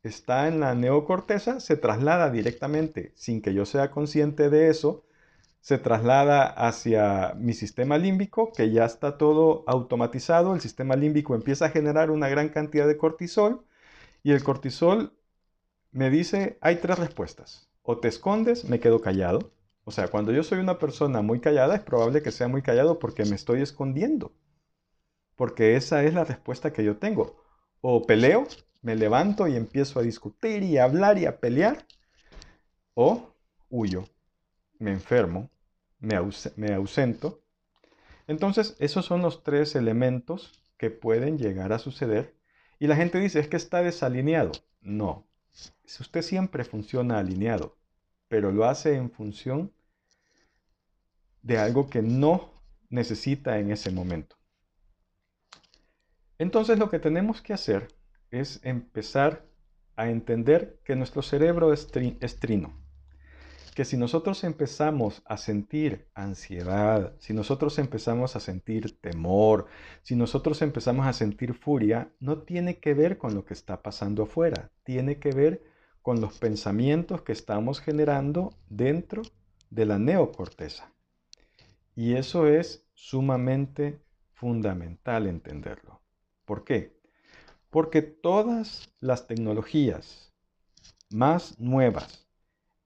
está 0.09 0.49
en 0.49 0.61
la 0.61 0.75
neocorteza, 0.75 1.61
se 1.61 1.77
traslada 1.77 2.31
directamente, 2.31 3.13
sin 3.17 3.43
que 3.43 3.55
yo 3.55 3.67
sea 3.67 3.91
consciente 3.91 4.51
de 4.51 4.69
eso, 4.71 5.05
se 5.61 5.79
traslada 5.79 6.45
hacia 6.47 7.35
mi 7.37 7.55
sistema 7.55 7.99
límbico, 7.99 8.53
que 8.53 8.71
ya 8.71 8.85
está 8.85 9.19
todo 9.19 9.65
automatizado, 9.67 10.55
el 10.55 10.61
sistema 10.61 10.97
límbico 10.97 11.35
empieza 11.35 11.67
a 11.67 11.71
generar 11.71 12.11
una 12.11 12.29
gran 12.29 12.49
cantidad 12.49 12.87
de 12.87 12.97
cortisol 12.97 13.65
y 14.23 14.33
el 14.33 14.43
cortisol 14.45 15.13
me 15.93 16.11
dice, 16.11 16.59
hay 16.61 16.77
tres 16.77 16.99
respuestas 16.99 17.69
o 17.83 17.99
te 17.99 18.09
escondes, 18.09 18.65
me 18.67 18.81
quedo 18.81 19.01
callado. 19.01 19.53
O 19.85 19.91
sea, 19.91 20.09
cuando 20.09 20.33
yo 20.33 20.43
soy 20.43 20.59
una 20.59 20.79
persona 20.79 21.23
muy 21.23 21.41
callada, 21.41 21.75
es 21.75 21.81
probable 21.81 22.23
que 22.23 22.33
sea 22.33 22.47
muy 22.49 22.61
callado 22.63 22.99
porque 22.99 23.25
me 23.25 23.35
estoy 23.35 23.63
escondiendo. 23.63 24.33
Porque 25.37 25.77
esa 25.77 26.05
es 26.05 26.13
la 26.13 26.25
respuesta 26.25 26.73
que 26.73 26.85
yo 26.85 26.99
tengo. 26.99 27.43
O 27.81 28.03
peleo, 28.03 28.47
me 28.83 28.97
levanto 28.97 29.49
y 29.49 29.57
empiezo 29.57 29.99
a 29.99 30.03
discutir 30.03 30.63
y 30.63 30.79
a 30.79 30.85
hablar 30.85 31.19
y 31.19 31.27
a 31.27 31.41
pelear. 31.41 31.87
O 32.95 33.35
huyo, 33.71 34.05
me 34.79 34.93
enfermo, 34.93 35.51
me, 35.99 36.17
me 36.57 36.75
ausento. 36.75 37.43
Entonces, 38.27 38.77
esos 38.79 39.07
son 39.07 39.23
los 39.23 39.43
tres 39.43 39.75
elementos 39.75 40.63
que 40.77 40.91
pueden 40.91 41.39
llegar 41.39 41.73
a 41.73 41.79
suceder. 41.79 42.37
Y 42.79 42.87
la 42.87 42.97
gente 42.97 43.19
dice, 43.19 43.41
es 43.41 43.49
que 43.49 43.57
está 43.57 43.83
desalineado. 43.83 44.53
No, 44.81 45.27
usted 45.85 46.23
siempre 46.23 46.65
funciona 46.65 47.19
alineado 47.19 47.79
pero 48.29 48.53
lo 48.53 48.67
hace 48.67 48.95
en 48.95 49.11
función 49.11 49.73
de 51.43 51.59
algo 51.59 51.89
que 51.89 52.03
no 52.03 52.53
necesita 52.91 53.59
en 53.59 53.73
ese 53.73 53.91
momento. 53.91 54.37
Entonces 56.39 56.79
lo 56.79 56.89
que 56.91 56.99
tenemos 56.99 57.43
que 57.43 57.55
hacer 57.55 57.89
es 58.31 58.61
empezar 58.65 59.47
a 59.97 60.11
entender 60.11 60.81
que 60.85 60.97
nuestro 60.97 61.23
cerebro 61.23 61.73
es, 61.73 61.89
trino, 61.89 62.81
que 63.75 63.85
si 63.85 63.97
nosotros 63.97 64.45
empezamos 64.45 65.23
a 65.25 65.37
sentir 65.37 66.09
ansiedad, 66.15 67.15
si 67.19 67.35
nosotros 67.35 67.79
empezamos 67.79 68.37
a 68.37 68.41
sentir 68.41 69.01
temor, 69.01 69.67
si 70.03 70.15
nosotros 70.15 70.63
empezamos 70.63 71.07
a 71.07 71.13
sentir 71.13 71.55
furia, 71.55 72.13
no 72.21 72.43
tiene 72.43 72.79
que 72.79 72.95
ver 72.95 73.19
con 73.19 73.35
lo 73.35 73.45
que 73.45 73.55
está 73.55 73.83
pasando 73.83 74.25
afuera, 74.25 74.71
tiene 74.85 75.19
que 75.19 75.33
ver 75.33 75.65
con 76.03 76.21
los 76.21 76.39
pensamientos 76.39 77.23
que 77.23 77.33
estamos 77.33 77.81
generando 77.81 78.55
dentro 78.69 79.23
de 79.71 79.85
la 79.85 79.99
neocorteza. 79.99 80.93
Y 81.95 82.15
eso 82.15 82.47
es 82.47 82.87
sumamente 82.95 84.01
fundamental 84.33 85.27
entenderlo. 85.27 86.01
¿Por 86.45 86.63
qué? 86.63 86.98
Porque 87.71 88.03
todas 88.03 88.91
las 89.01 89.27
tecnologías 89.27 90.33
más 91.11 91.59
nuevas 91.59 92.27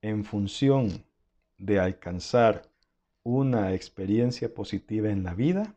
en 0.00 0.24
función 0.24 1.04
de 1.58 1.78
alcanzar 1.78 2.68
una 3.22 3.74
experiencia 3.74 4.52
positiva 4.52 5.10
en 5.10 5.22
la 5.22 5.34
vida 5.34 5.76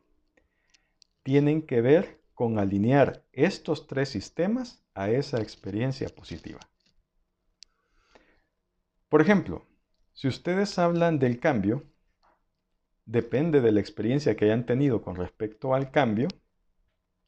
tienen 1.24 1.62
que 1.62 1.82
ver 1.82 2.20
con 2.34 2.60
alinear 2.60 3.24
estos 3.32 3.88
tres 3.88 4.10
sistemas 4.10 4.84
a 4.94 5.10
esa 5.10 5.42
experiencia 5.42 6.10
positiva. 6.10 6.60
Por 9.10 9.22
ejemplo, 9.22 9.66
si 10.14 10.28
ustedes 10.28 10.78
hablan 10.80 11.20
del 11.20 11.40
cambio, 11.40 11.84
depende 13.06 13.62
de 13.62 13.72
la 13.72 13.80
experiencia 13.80 14.36
que 14.36 14.46
hayan 14.46 14.66
tenido 14.66 15.02
con 15.02 15.16
respecto 15.16 15.74
al 15.74 15.92
cambio, 15.92 16.28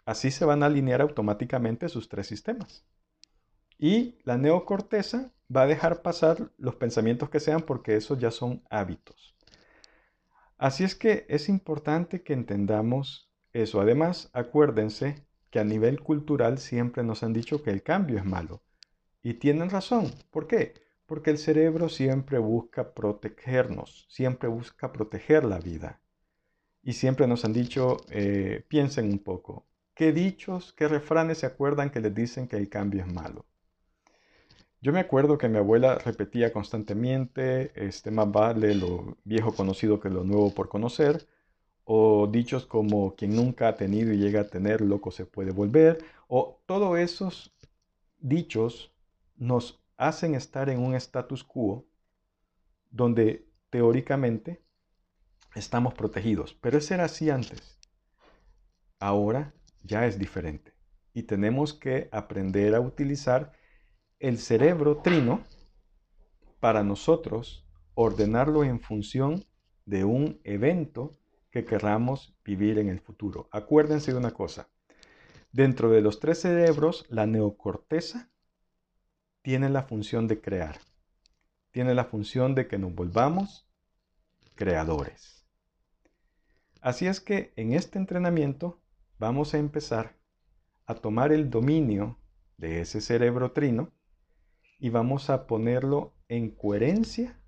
así 0.08 0.32
se 0.32 0.46
van 0.46 0.64
a 0.64 0.68
alinear 0.68 1.02
automáticamente 1.02 1.90
sus 1.90 2.08
tres 2.08 2.28
sistemas. 2.28 2.86
Y 3.78 4.16
la 4.24 4.38
neocorteza 4.38 5.34
va 5.54 5.64
a 5.64 5.68
dejar 5.68 6.02
pasar 6.02 6.50
los 6.58 6.76
pensamientos 6.76 7.30
que 7.30 7.42
sean 7.42 7.62
porque 7.62 7.98
esos 7.98 8.18
ya 8.18 8.32
son 8.32 8.64
hábitos. 8.70 9.36
Así 10.58 10.86
es 10.86 10.96
que 10.96 11.26
es 11.28 11.50
importante 11.50 12.24
que 12.24 12.32
entendamos 12.32 13.30
eso. 13.52 13.82
Además, 13.82 14.30
acuérdense 14.32 15.26
que 15.50 15.60
a 15.60 15.66
nivel 15.66 16.00
cultural 16.00 16.58
siempre 16.58 17.04
nos 17.04 17.22
han 17.22 17.34
dicho 17.34 17.62
que 17.62 17.72
el 17.72 17.84
cambio 17.84 18.18
es 18.18 18.26
malo. 18.26 18.64
Y 19.24 19.34
tienen 19.34 19.70
razón. 19.70 20.14
¿Por 20.32 20.48
qué? 20.48 20.74
Porque 21.06 21.32
el 21.32 21.38
cerebro 21.38 21.90
siempre 21.90 22.38
busca 22.38 22.94
protegernos, 22.94 24.06
siempre 24.10 24.48
busca 24.48 24.94
proteger 24.94 25.44
la 25.44 25.60
vida. 25.60 26.00
Y 26.82 26.94
siempre 26.94 27.28
nos 27.28 27.44
han 27.44 27.52
dicho, 27.52 27.98
eh, 28.10 28.64
piensen 28.70 29.12
un 29.12 29.20
poco, 29.20 29.67
¿qué 29.98 30.14
dichos, 30.14 30.74
qué 30.74 30.88
refranes 30.88 31.40
se 31.40 31.48
acuerdan 31.48 31.90
que 31.90 32.00
les 32.00 32.14
dicen 32.14 32.48
que 32.48 32.56
el 32.56 32.70
cambio 32.70 33.02
es 33.02 33.12
malo? 33.12 33.46
Yo 34.80 34.94
me 34.94 35.00
acuerdo 35.00 35.40
que 35.40 35.50
mi 35.50 35.58
abuela 35.58 35.96
repetía 35.98 36.54
constantemente, 36.54 37.72
este, 37.76 38.12
más 38.12 38.32
vale 38.32 38.76
lo 38.76 39.18
viejo 39.24 39.56
conocido 39.56 40.00
que 40.00 40.10
lo 40.10 40.24
nuevo 40.24 40.54
por 40.54 40.70
conocer, 40.70 41.28
o 41.84 42.28
dichos 42.28 42.68
como 42.68 43.16
quien 43.16 43.36
nunca 43.36 43.70
ha 43.70 43.76
tenido 43.76 44.14
y 44.14 44.20
llega 44.20 44.42
a 44.42 44.48
tener, 44.48 44.82
loco 44.82 45.10
se 45.10 45.26
puede 45.26 45.52
volver, 45.52 45.98
o 46.28 46.62
todos 46.68 47.00
esos 47.00 47.56
dichos 48.20 48.94
nos 49.36 49.82
hacen 49.98 50.36
estar 50.36 50.70
en 50.70 50.80
un 50.80 50.94
status 50.94 51.44
quo 51.44 51.86
donde 52.92 53.48
teóricamente 53.72 54.62
estamos 55.56 55.96
protegidos. 55.96 56.54
Pero 56.62 56.78
eso 56.78 56.94
era 56.94 57.06
así 57.06 57.32
antes. 57.32 57.80
ahora 59.00 59.54
ya 59.88 60.06
es 60.06 60.20
diferente 60.20 60.74
y 61.14 61.24
tenemos 61.24 61.74
que 61.74 62.10
aprender 62.12 62.76
a 62.76 62.80
utilizar 62.80 63.52
el 64.20 64.38
cerebro 64.38 64.98
trino 64.98 65.44
para 66.60 66.84
nosotros 66.84 67.66
ordenarlo 67.96 68.64
en 68.64 68.80
función 68.80 69.44
de 69.86 70.04
un 70.04 70.40
evento 70.44 71.18
que 71.50 71.66
querramos 71.66 72.36
vivir 72.46 72.78
en 72.78 72.90
el 72.90 73.00
futuro. 73.00 73.50
Acuérdense 73.52 74.12
de 74.12 74.20
una 74.20 74.32
cosa. 74.32 74.70
Dentro 75.52 75.90
de 75.90 76.02
los 76.02 76.20
tres 76.20 76.42
cerebros, 76.42 77.06
la 77.10 77.26
neocorteza 77.26 78.30
tiene 79.42 79.70
la 79.70 79.84
función 79.84 80.28
de 80.28 80.42
crear. 80.42 80.78
Tiene 81.72 81.96
la 81.96 82.06
función 82.06 82.54
de 82.54 82.68
que 82.68 82.78
nos 82.78 82.94
volvamos 82.94 83.68
creadores. 84.54 85.48
Así 86.82 87.08
es 87.08 87.20
que 87.20 87.54
en 87.56 87.74
este 87.74 87.98
entrenamiento 87.98 88.80
vamos 89.20 89.54
a 89.54 89.58
empezar 89.58 90.16
a 90.86 90.96
tomar 90.96 91.32
el 91.32 91.50
dominio 91.50 92.18
de 92.58 92.82
ese 92.82 93.02
cerebro 93.02 93.52
trino 93.52 93.92
y 94.80 94.90
vamos 94.90 95.30
a 95.30 95.48
ponerlo 95.48 96.14
en 96.28 96.52
coherencia 96.52 97.40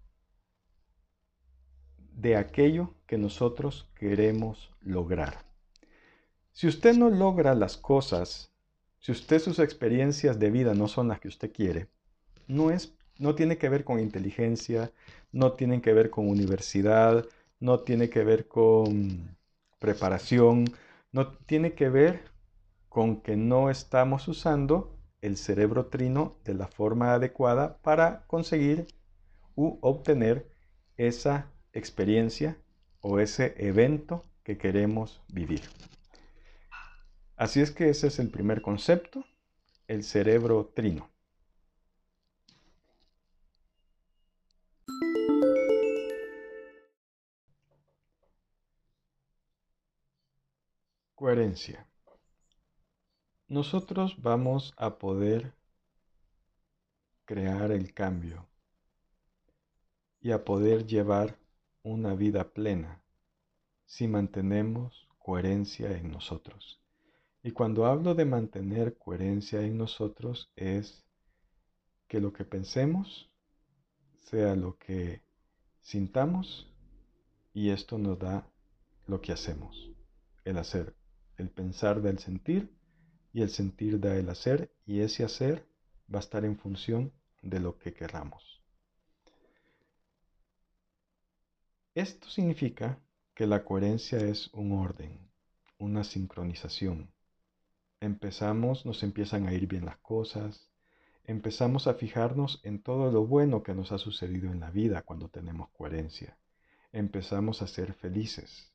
de 2.14 2.36
aquello 2.36 2.96
que 3.06 3.18
nosotros 3.18 3.90
queremos 3.96 4.72
lograr. 4.82 5.46
Si 6.52 6.68
usted 6.68 6.96
no 6.96 7.10
logra 7.10 7.56
las 7.56 7.78
cosas, 7.78 8.52
si 9.00 9.12
usted 9.12 9.40
sus 9.40 9.60
experiencias 9.60 10.40
de 10.40 10.52
vida 10.52 10.74
no 10.74 10.88
son 10.88 11.08
las 11.08 11.20
que 11.20 11.30
usted 11.30 11.52
quiere, 11.52 11.88
no 12.48 12.72
es 12.72 12.94
no 13.20 13.36
tiene 13.36 13.58
que 13.58 13.70
ver 13.70 13.84
con 13.84 14.00
inteligencia, 14.00 14.92
no 15.32 15.52
tiene 15.52 15.82
que 15.82 15.94
ver 15.94 16.10
con 16.10 16.30
universidad, 16.30 17.26
no 17.60 17.82
tiene 17.82 18.10
que 18.10 18.24
ver 18.24 18.48
con 18.48 19.38
preparación, 19.78 20.66
no 21.12 21.38
tiene 21.38 21.74
que 21.74 21.90
ver 21.90 22.24
con 22.88 23.22
que 23.22 23.36
no 23.36 23.70
estamos 23.70 24.28
usando 24.28 24.98
el 25.22 25.38
cerebro 25.38 25.88
trino 25.88 26.38
de 26.44 26.54
la 26.54 26.68
forma 26.68 27.14
adecuada 27.14 27.78
para 27.82 28.26
conseguir 28.28 28.88
u 29.56 29.78
obtener 29.82 30.50
esa 30.98 31.52
experiencia 31.74 32.58
o 33.02 33.20
ese 33.20 33.56
evento 33.58 34.24
que 34.44 34.58
queremos 34.58 35.22
vivir. 35.28 35.62
Así 37.36 37.62
es 37.62 37.72
que 37.72 37.90
ese 37.90 38.08
es 38.08 38.20
el 38.20 38.30
primer 38.30 38.62
concepto, 38.62 39.24
el 39.88 40.04
cerebro 40.04 40.72
trino. 40.76 41.10
Coherencia. 51.30 51.88
Nosotros 53.48 54.20
vamos 54.20 54.74
a 54.78 54.98
poder 54.98 55.54
crear 57.26 57.72
el 57.72 57.94
cambio 57.94 58.48
y 60.22 60.32
a 60.32 60.44
poder 60.44 60.88
llevar 60.88 61.38
una 61.84 62.16
vida 62.16 62.52
plena 62.52 63.04
si 63.86 64.08
mantenemos 64.08 65.08
coherencia 65.20 65.96
en 65.96 66.10
nosotros. 66.10 66.82
Y 67.44 67.52
cuando 67.52 67.86
hablo 67.86 68.16
de 68.16 68.26
mantener 68.26 68.98
coherencia 68.98 69.62
en 69.62 69.78
nosotros 69.78 70.52
es 70.56 71.06
que 72.08 72.20
lo 72.20 72.34
que 72.34 72.44
pensemos 72.44 73.30
sea 74.16 74.56
lo 74.56 74.80
que 74.80 75.22
sintamos 75.82 76.74
y 77.54 77.70
esto 77.70 78.00
nos 78.00 78.18
da 78.18 78.50
lo 79.06 79.22
que 79.22 79.32
hacemos, 79.32 79.92
el 80.44 80.58
hacer, 80.58 80.99
el 81.40 81.50
pensar 81.50 82.02
del 82.02 82.20
sentir 82.20 82.70
y 83.34 83.42
el 83.42 83.50
sentir 83.50 84.00
da 84.00 84.16
el 84.16 84.30
hacer 84.30 84.72
y 84.86 85.00
ese 85.00 85.24
hacer 85.24 85.66
va 86.14 86.20
a 86.20 86.22
estar 86.22 86.44
en 86.46 86.58
función 86.58 87.14
de 87.42 87.60
lo 87.60 87.78
que 87.78 87.94
querramos. 87.94 88.62
Esto 91.96 92.30
significa 92.30 93.00
que 93.34 93.48
la 93.48 93.64
coherencia 93.64 94.20
es 94.20 94.50
un 94.54 94.74
orden, 94.74 95.30
una 95.78 96.04
sincronización. 96.04 97.12
Empezamos, 98.02 98.86
nos 98.86 99.04
empiezan 99.04 99.48
a 99.48 99.54
ir 99.54 99.68
bien 99.68 99.86
las 99.86 99.98
cosas, 99.98 100.70
empezamos 101.24 101.88
a 101.88 101.94
fijarnos 101.94 102.60
en 102.64 102.82
todo 102.82 103.12
lo 103.12 103.26
bueno 103.26 103.64
que 103.64 103.74
nos 103.74 103.92
ha 103.92 103.98
sucedido 103.98 104.52
en 104.52 104.60
la 104.60 104.72
vida 104.72 105.04
cuando 105.04 105.30
tenemos 105.30 105.70
coherencia. 105.70 106.38
Empezamos 106.92 107.62
a 107.62 107.68
ser 107.68 107.94
felices. 107.94 108.74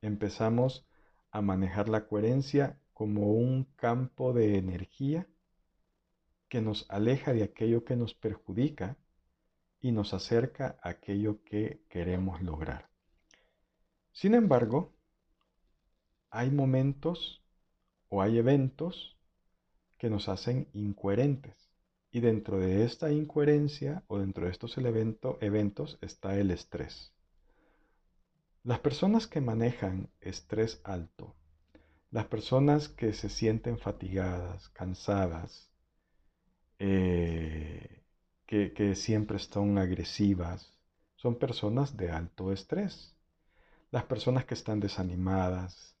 Empezamos 0.00 0.87
a 1.30 1.40
manejar 1.40 1.88
la 1.88 2.06
coherencia 2.06 2.78
como 2.92 3.32
un 3.32 3.64
campo 3.76 4.32
de 4.32 4.56
energía 4.58 5.26
que 6.48 6.60
nos 6.60 6.86
aleja 6.88 7.32
de 7.32 7.42
aquello 7.42 7.84
que 7.84 7.96
nos 7.96 8.14
perjudica 8.14 8.96
y 9.80 9.92
nos 9.92 10.14
acerca 10.14 10.78
a 10.82 10.90
aquello 10.90 11.42
que 11.44 11.82
queremos 11.88 12.42
lograr. 12.42 12.88
Sin 14.12 14.34
embargo, 14.34 14.92
hay 16.30 16.50
momentos 16.50 17.42
o 18.08 18.22
hay 18.22 18.38
eventos 18.38 19.16
que 19.98 20.10
nos 20.10 20.28
hacen 20.28 20.68
incoherentes. 20.72 21.68
Y 22.10 22.20
dentro 22.20 22.58
de 22.58 22.84
esta 22.84 23.12
incoherencia 23.12 24.02
o 24.08 24.18
dentro 24.18 24.46
de 24.46 24.52
estos 24.52 24.76
eventos 24.78 25.98
está 26.00 26.38
el 26.38 26.50
estrés. 26.50 27.12
Las 28.68 28.80
personas 28.80 29.26
que 29.26 29.40
manejan 29.40 30.10
estrés 30.20 30.82
alto, 30.84 31.34
las 32.10 32.26
personas 32.26 32.90
que 32.90 33.14
se 33.14 33.30
sienten 33.30 33.78
fatigadas, 33.78 34.68
cansadas, 34.68 35.70
eh, 36.78 38.02
que, 38.44 38.94
siempre 38.94 39.38
están 39.38 39.78
agresivas, 39.78 40.74
son 41.16 41.36
personas 41.36 41.96
de 41.96 42.10
alto 42.10 42.52
estrés. 42.52 43.16
Las 43.90 44.04
personas 44.04 44.44
que 44.44 44.52
están 44.52 44.80
desanimadas, 44.80 45.96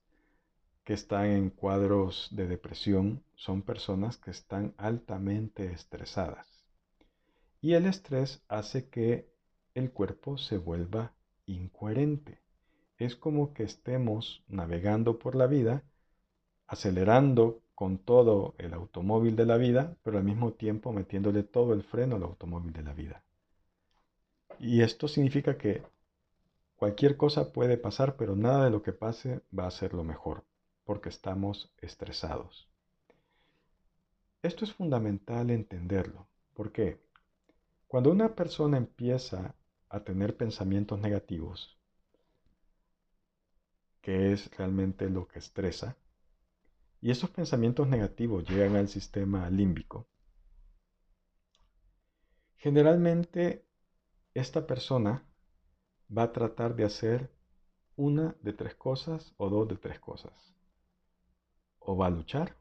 que 0.84 0.92
están 0.92 1.24
en 1.24 1.48
cuadros 1.48 2.28
de 2.32 2.46
depresión, 2.48 3.24
son 3.34 3.62
personas 3.62 4.18
que 4.18 4.30
están 4.30 4.74
altamente 4.76 5.72
estresadas. 5.72 6.46
Y 7.62 7.72
el 7.72 7.86
estrés 7.86 8.42
hace 8.46 8.90
que 8.90 9.32
el 9.72 9.90
cuerpo 9.90 10.36
se 10.36 10.58
vuelva 10.58 11.14
incoherente. 11.46 12.46
Es 12.98 13.16
como 13.16 13.54
que 13.54 13.62
estemos 13.62 14.42
navegando 14.48 15.18
por 15.18 15.34
la 15.36 15.46
vida, 15.46 15.82
acelerando 16.66 17.62
con 17.74 17.98
todo 17.98 18.56
el 18.58 18.74
automóvil 18.74 19.36
de 19.36 19.46
la 19.46 19.56
vida, 19.56 19.96
pero 20.02 20.18
al 20.18 20.24
mismo 20.24 20.52
tiempo 20.52 20.92
metiéndole 20.92 21.44
todo 21.44 21.74
el 21.74 21.84
freno 21.84 22.16
al 22.16 22.24
automóvil 22.24 22.72
de 22.72 22.82
la 22.82 22.92
vida. 22.92 23.22
Y 24.58 24.82
esto 24.82 25.06
significa 25.06 25.56
que 25.56 25.84
cualquier 26.74 27.16
cosa 27.16 27.52
puede 27.52 27.76
pasar, 27.78 28.16
pero 28.16 28.34
nada 28.34 28.64
de 28.64 28.70
lo 28.70 28.82
que 28.82 28.92
pase 28.92 29.42
va 29.56 29.68
a 29.68 29.70
ser 29.70 29.94
lo 29.94 30.02
mejor, 30.02 30.44
porque 30.84 31.08
estamos 31.08 31.72
estresados. 31.80 32.68
Esto 34.42 34.64
es 34.64 34.72
fundamental 34.72 35.50
entenderlo. 35.50 36.26
¿Por 36.52 36.72
qué? 36.72 37.00
Cuando 37.86 38.10
una 38.10 38.34
persona 38.34 38.76
empieza 38.76 39.54
a 39.88 40.00
tener 40.00 40.36
pensamientos 40.36 40.98
negativos, 40.98 41.77
que 44.00 44.32
es 44.32 44.50
realmente 44.56 45.08
lo 45.08 45.26
que 45.28 45.38
estresa, 45.38 45.96
y 47.00 47.10
esos 47.10 47.30
pensamientos 47.30 47.86
negativos 47.88 48.48
llegan 48.48 48.76
al 48.76 48.88
sistema 48.88 49.48
límbico, 49.50 50.06
generalmente 52.56 53.64
esta 54.34 54.66
persona 54.66 55.24
va 56.16 56.24
a 56.24 56.32
tratar 56.32 56.74
de 56.74 56.84
hacer 56.84 57.30
una 57.96 58.36
de 58.42 58.52
tres 58.52 58.74
cosas 58.74 59.34
o 59.36 59.48
dos 59.48 59.68
de 59.68 59.76
tres 59.76 59.98
cosas. 59.98 60.54
O 61.78 61.96
va 61.96 62.06
a 62.06 62.10
luchar, 62.10 62.56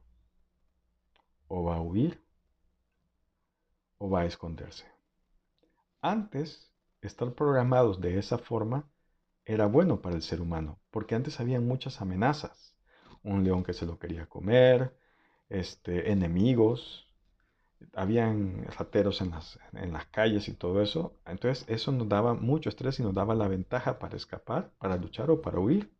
o 1.48 1.64
va 1.64 1.76
a 1.76 1.82
huir, 1.82 2.22
o 3.98 4.10
va 4.10 4.22
a 4.22 4.26
esconderse. 4.26 4.86
Antes, 6.02 6.72
estar 7.02 7.34
programados 7.34 8.00
de 8.00 8.18
esa 8.18 8.38
forma 8.38 8.90
era 9.48 9.66
bueno 9.66 10.02
para 10.02 10.16
el 10.16 10.22
ser 10.22 10.42
humano, 10.42 10.80
porque 10.92 11.16
antes 11.16 11.40
había 11.40 11.60
muchas 11.60 12.02
amenazas 12.02 12.68
un 13.24 13.44
león 13.44 13.64
que 13.64 13.74
se 13.74 13.86
lo 13.86 14.00
quería 14.00 14.28
comer, 14.28 14.96
este, 15.50 16.12
enemigos, 16.12 17.08
habían 17.94 18.66
rateros 18.78 19.22
en 19.22 19.32
las, 19.32 19.60
en 19.74 19.94
las 19.94 20.06
calles 20.08 20.48
y 20.48 20.54
todo 20.54 20.82
eso. 20.82 21.14
Entonces 21.26 21.66
eso 21.68 21.92
nos 21.92 22.10
daba 22.10 22.34
mucho 22.34 22.70
estrés 22.70 23.00
y 23.00 23.04
nos 23.04 23.14
daba 23.14 23.36
la 23.36 23.48
ventaja 23.48 24.00
para 24.00 24.18
escapar, 24.18 24.72
para 24.80 24.98
luchar 24.98 25.30
o 25.30 25.42
para 25.42 25.60
huir. 25.60 25.92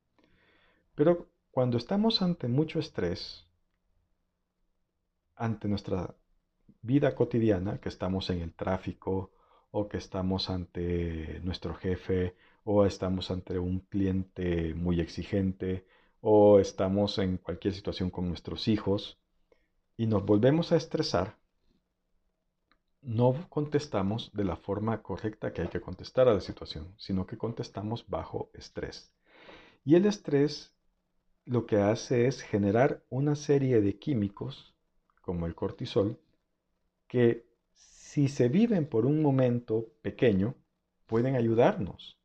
Pero 0.96 1.30
cuando 1.52 1.78
estamos 1.78 2.22
ante 2.22 2.48
mucho 2.48 2.80
estrés, 2.80 3.46
ante 5.36 5.68
nuestra 5.68 6.16
vida 6.82 7.14
cotidiana, 7.16 7.80
que 7.80 7.90
estamos 7.90 8.30
en 8.30 8.42
el 8.42 8.54
tráfico 8.54 9.32
o 9.72 9.88
que 9.88 9.98
estamos 9.98 10.50
ante 10.50 11.40
nuestro 11.44 11.76
jefe 11.76 12.36
o 12.70 12.86
estamos 12.86 13.32
ante 13.32 13.58
un 13.58 13.80
cliente 13.80 14.74
muy 14.74 15.00
exigente 15.00 15.88
o 16.20 16.60
estamos 16.60 17.18
en 17.18 17.38
cualquier 17.38 17.74
situación 17.74 18.10
con 18.10 18.28
nuestros 18.28 18.68
hijos 18.68 19.18
y 19.96 20.06
nos 20.06 20.26
volvemos 20.26 20.74
a 20.74 20.76
estresar, 20.76 21.38
no 23.02 23.48
contestamos 23.48 24.32
de 24.34 24.44
la 24.44 24.58
forma 24.58 25.02
correcta 25.02 25.54
que 25.54 25.62
hay 25.62 25.70
que 25.70 25.80
contestar 25.80 26.28
a 26.28 26.34
la 26.34 26.42
situación, 26.42 26.94
sino 26.98 27.26
que 27.26 27.38
contestamos 27.38 28.06
bajo 28.10 28.52
estrés. 28.54 29.14
Y 29.86 29.96
el 29.96 30.06
estrés 30.06 30.76
lo 31.46 31.66
que 31.68 31.78
hace 31.78 32.28
es 32.28 32.42
generar 32.42 33.02
una 33.08 33.36
serie 33.36 33.80
de 33.80 33.98
químicos, 33.98 34.76
como 35.22 35.46
el 35.46 35.56
cortisol, 35.56 36.20
que 37.08 37.48
si 37.76 38.28
se 38.28 38.50
viven 38.50 38.86
por 38.88 39.06
un 39.06 39.22
momento 39.22 39.88
pequeño, 40.02 40.56
pueden 41.06 41.38
ayudarnos, 41.38 42.17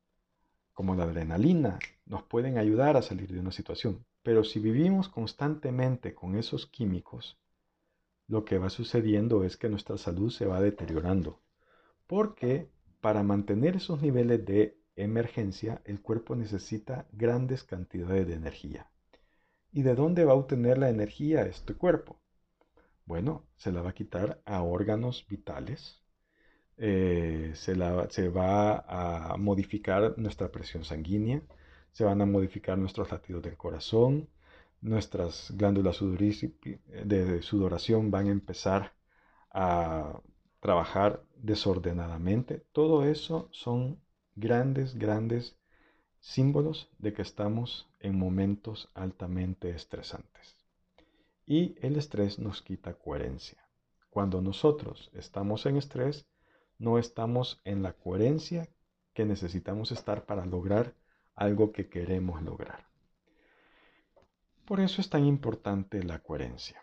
como 0.72 0.94
la 0.94 1.04
adrenalina, 1.04 1.78
nos 2.06 2.22
pueden 2.22 2.58
ayudar 2.58 2.96
a 2.96 3.02
salir 3.02 3.32
de 3.32 3.40
una 3.40 3.52
situación. 3.52 4.04
Pero 4.22 4.44
si 4.44 4.60
vivimos 4.60 5.08
constantemente 5.08 6.14
con 6.14 6.36
esos 6.36 6.66
químicos, 6.66 7.38
lo 8.28 8.44
que 8.44 8.58
va 8.58 8.70
sucediendo 8.70 9.44
es 9.44 9.56
que 9.56 9.68
nuestra 9.68 9.98
salud 9.98 10.30
se 10.30 10.46
va 10.46 10.60
deteriorando. 10.60 11.40
Porque 12.06 12.70
para 13.00 13.22
mantener 13.22 13.76
esos 13.76 14.00
niveles 14.00 14.44
de 14.44 14.78
emergencia, 14.96 15.82
el 15.84 16.00
cuerpo 16.00 16.36
necesita 16.36 17.08
grandes 17.12 17.64
cantidades 17.64 18.26
de 18.26 18.34
energía. 18.34 18.90
¿Y 19.72 19.82
de 19.82 19.94
dónde 19.94 20.24
va 20.24 20.32
a 20.32 20.36
obtener 20.36 20.78
la 20.78 20.90
energía 20.90 21.42
este 21.46 21.74
cuerpo? 21.74 22.20
Bueno, 23.06 23.46
se 23.56 23.72
la 23.72 23.82
va 23.82 23.90
a 23.90 23.94
quitar 23.94 24.42
a 24.44 24.62
órganos 24.62 25.26
vitales, 25.28 26.01
eh, 26.78 27.52
se, 27.54 27.74
se 28.10 28.28
va 28.28 28.84
a 28.88 29.36
modificar 29.36 30.14
nuestra 30.18 30.50
presión 30.50 30.84
sanguínea, 30.84 31.42
se 31.92 32.04
van 32.04 32.20
a 32.20 32.26
modificar 32.26 32.78
nuestros 32.78 33.10
latidos 33.10 33.42
del 33.42 33.56
corazón, 33.56 34.28
nuestras 34.80 35.52
glándulas 35.56 36.00
de 37.04 37.42
sudoración 37.42 38.10
van 38.10 38.26
a 38.26 38.30
empezar 38.30 38.94
a 39.50 40.20
trabajar 40.60 41.22
desordenadamente. 41.36 42.64
Todo 42.72 43.04
eso 43.04 43.48
son 43.52 44.00
grandes, 44.34 44.94
grandes 44.96 45.56
símbolos 46.20 46.88
de 46.98 47.12
que 47.12 47.22
estamos 47.22 47.88
en 48.00 48.18
momentos 48.18 48.90
altamente 48.94 49.70
estresantes. 49.70 50.56
Y 51.46 51.74
el 51.80 51.96
estrés 51.96 52.38
nos 52.38 52.62
quita 52.62 52.94
coherencia. 52.94 53.58
Cuando 54.10 54.40
nosotros 54.40 55.10
estamos 55.14 55.66
en 55.66 55.76
estrés, 55.76 56.26
no 56.82 56.98
estamos 56.98 57.60
en 57.64 57.84
la 57.84 57.92
coherencia 57.92 58.68
que 59.14 59.24
necesitamos 59.24 59.92
estar 59.92 60.26
para 60.26 60.44
lograr 60.44 60.96
algo 61.36 61.70
que 61.70 61.88
queremos 61.88 62.42
lograr. 62.42 62.88
Por 64.64 64.80
eso 64.80 65.00
es 65.00 65.08
tan 65.08 65.24
importante 65.24 66.02
la 66.02 66.18
coherencia. 66.18 66.82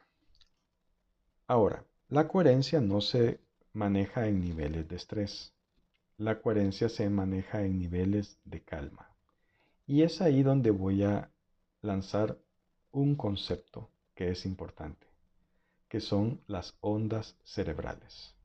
Ahora, 1.48 1.84
la 2.08 2.30
coherencia 2.30 2.80
no 2.80 3.02
se 3.02 3.42
maneja 3.74 4.28
en 4.28 4.40
niveles 4.40 4.88
de 4.88 4.96
estrés. 4.96 5.54
La 6.16 6.42
coherencia 6.42 6.88
se 6.88 7.10
maneja 7.10 7.66
en 7.66 7.78
niveles 7.78 8.40
de 8.46 8.64
calma. 8.64 9.14
Y 9.86 10.04
es 10.04 10.22
ahí 10.22 10.44
donde 10.44 10.72
voy 10.72 11.04
a 11.04 11.30
lanzar 11.82 12.38
un 12.92 13.18
concepto 13.18 13.90
que 14.16 14.32
es 14.32 14.46
importante, 14.46 15.08
que 15.90 16.00
son 16.00 16.42
las 16.48 16.78
ondas 16.80 17.36
cerebrales. 17.44 18.39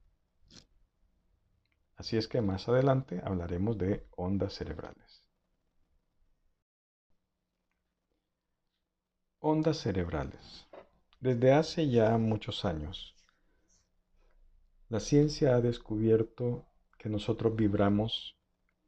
Así 2.05 2.19
es 2.19 2.29
que 2.29 2.43
más 2.43 2.69
adelante 2.69 3.23
hablaremos 3.25 3.79
de 3.79 4.07
ondas 4.15 4.53
cerebrales. 4.53 5.25
Ondas 9.39 9.79
cerebrales. 9.79 10.67
Desde 11.19 11.55
hace 11.55 11.89
ya 11.89 12.19
muchos 12.19 12.67
años, 12.67 13.15
la 14.91 15.01
ciencia 15.01 15.55
ha 15.55 15.63
descubierto 15.63 16.67
que 16.99 17.09
nosotros 17.09 17.57
vibramos 17.57 18.37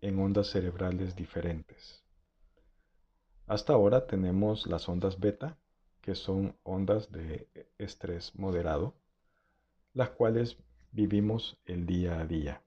en 0.03 0.19
ondas 0.19 0.49
cerebrales 0.49 1.17
diferentes. 1.17 2.05
Hasta 3.47 3.73
ahora 3.73 4.07
tenemos 4.07 4.67
las 4.67 4.91
ondas 4.91 5.19
beta, 5.19 5.57
que 6.03 6.15
son 6.15 6.55
ondas 6.65 7.11
de 7.11 7.49
estrés 7.79 8.35
moderado, 8.35 8.93
las 9.95 10.11
cuales 10.11 10.59
vivimos 10.93 11.59
el 11.65 11.87
día 11.87 12.21
a 12.21 12.27
día. 12.27 12.63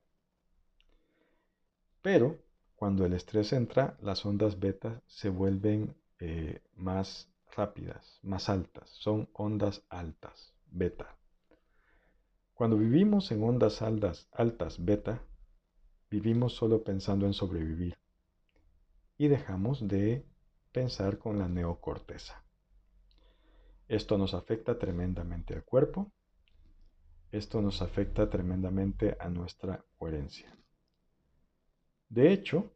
Pero 2.02 2.40
cuando 2.76 3.06
el 3.06 3.14
estrés 3.14 3.52
entra, 3.52 3.98
las 4.02 4.26
ondas 4.26 4.60
beta 4.60 5.02
se 5.06 5.30
vuelven 5.30 5.96
eh, 6.20 6.62
más 6.76 7.30
rápidas, 7.56 8.20
más 8.24 8.48
altas, 8.48 8.90
son 8.90 9.30
ondas 9.34 9.84
altas, 9.90 10.54
beta. 10.72 11.18
Cuando 12.54 12.78
vivimos 12.78 13.32
en 13.32 13.44
ondas 13.44 13.82
altas, 13.82 14.30
altas, 14.32 14.84
beta, 14.84 15.24
vivimos 16.10 16.54
solo 16.54 16.84
pensando 16.84 17.26
en 17.26 17.34
sobrevivir 17.34 17.98
y 19.18 19.28
dejamos 19.28 19.88
de 19.88 20.26
pensar 20.72 21.18
con 21.18 21.38
la 21.38 21.48
neocorteza. 21.48 22.44
Esto 23.88 24.18
nos 24.18 24.34
afecta 24.34 24.78
tremendamente 24.78 25.54
al 25.54 25.64
cuerpo, 25.64 26.12
esto 27.32 27.62
nos 27.62 27.82
afecta 27.82 28.30
tremendamente 28.30 29.18
a 29.20 29.30
nuestra 29.30 29.84
coherencia. 29.98 30.56
De 32.10 32.34
hecho, 32.34 32.72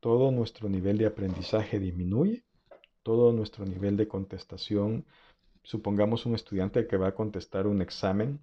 todo 0.00 0.30
nuestro 0.30 0.68
nivel 0.68 0.98
de 0.98 1.06
aprendizaje 1.06 1.78
disminuye 1.78 2.44
todo 3.02 3.32
nuestro 3.32 3.64
nivel 3.64 3.96
de 3.96 4.08
contestación. 4.08 5.04
Supongamos 5.62 6.26
un 6.26 6.34
estudiante 6.34 6.86
que 6.86 6.96
va 6.96 7.08
a 7.08 7.14
contestar 7.14 7.66
un 7.66 7.82
examen 7.82 8.40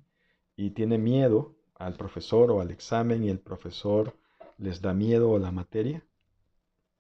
y 0.55 0.71
tiene 0.71 0.97
miedo 0.97 1.55
al 1.75 1.95
profesor 1.95 2.51
o 2.51 2.61
al 2.61 2.71
examen 2.71 3.23
y 3.23 3.29
el 3.29 3.39
profesor 3.39 4.15
les 4.57 4.81
da 4.81 4.93
miedo 4.93 5.35
a 5.35 5.39
la 5.39 5.51
materia, 5.51 6.03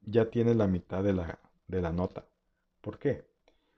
ya 0.01 0.29
tiene 0.29 0.53
la 0.53 0.67
mitad 0.67 1.03
de 1.03 1.13
la, 1.13 1.39
de 1.67 1.81
la 1.81 1.91
nota. 1.91 2.25
¿Por 2.81 2.99
qué? 2.99 3.25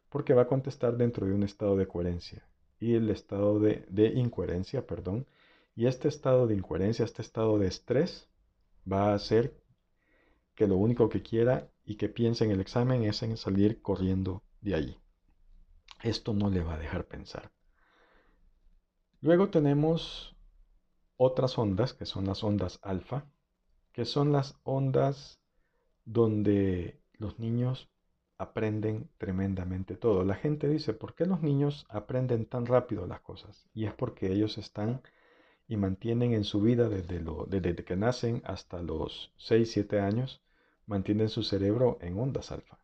Porque 0.09 0.33
va 0.33 0.43
a 0.43 0.47
contestar 0.47 0.97
dentro 0.97 1.25
de 1.25 1.33
un 1.33 1.43
estado 1.43 1.77
de 1.77 1.87
coherencia 1.87 2.45
y 2.79 2.95
el 2.95 3.09
estado 3.09 3.59
de, 3.59 3.85
de 3.89 4.07
incoherencia, 4.07 4.85
perdón. 4.85 5.25
Y 5.75 5.87
este 5.87 6.09
estado 6.09 6.45
de 6.47 6.55
incoherencia, 6.55 7.05
este 7.05 7.21
estado 7.21 7.57
de 7.57 7.67
estrés, 7.67 8.28
va 8.91 9.11
a 9.11 9.15
hacer 9.15 9.59
que 10.55 10.67
lo 10.67 10.77
único 10.77 11.09
que 11.09 11.21
quiera 11.21 11.69
y 11.85 11.95
que 11.95 12.09
piense 12.09 12.45
en 12.45 12.51
el 12.51 12.59
examen 12.59 13.03
es 13.03 13.23
en 13.23 13.37
salir 13.37 13.81
corriendo 13.81 14.43
de 14.61 14.75
allí. 14.75 14.97
Esto 16.03 16.33
no 16.33 16.49
le 16.49 16.61
va 16.61 16.75
a 16.75 16.79
dejar 16.79 17.05
pensar. 17.05 17.51
Luego 19.21 19.49
tenemos 19.49 20.35
otras 21.17 21.57
ondas, 21.57 21.93
que 21.93 22.05
son 22.05 22.25
las 22.25 22.43
ondas 22.43 22.79
alfa, 22.81 23.25
que 23.91 24.05
son 24.05 24.31
las 24.31 24.57
ondas 24.63 25.39
donde 26.05 27.01
los 27.17 27.39
niños 27.39 27.89
aprenden 28.37 29.09
tremendamente 29.17 29.97
todo. 29.97 30.23
La 30.23 30.35
gente 30.35 30.69
dice, 30.69 30.93
¿por 30.93 31.13
qué 31.13 31.25
los 31.25 31.41
niños 31.41 31.85
aprenden 31.89 32.45
tan 32.45 32.65
rápido 32.65 33.05
las 33.05 33.19
cosas? 33.19 33.67
Y 33.73 33.85
es 33.85 33.93
porque 33.93 34.31
ellos 34.31 34.57
están 34.57 35.01
y 35.69 35.77
mantienen 35.77 36.33
en 36.33 36.43
su 36.43 36.61
vida 36.61 36.89
desde, 36.89 37.19
lo, 37.21 37.45
desde 37.45 37.75
que 37.75 37.95
nacen 37.95 38.41
hasta 38.43 38.81
los 38.81 39.31
6, 39.37 39.71
7 39.71 39.99
años 39.99 40.41
mantienen 40.87 41.29
su 41.29 41.43
cerebro 41.43 41.99
en 42.01 42.17
ondas 42.17 42.51
alfa. 42.51 42.79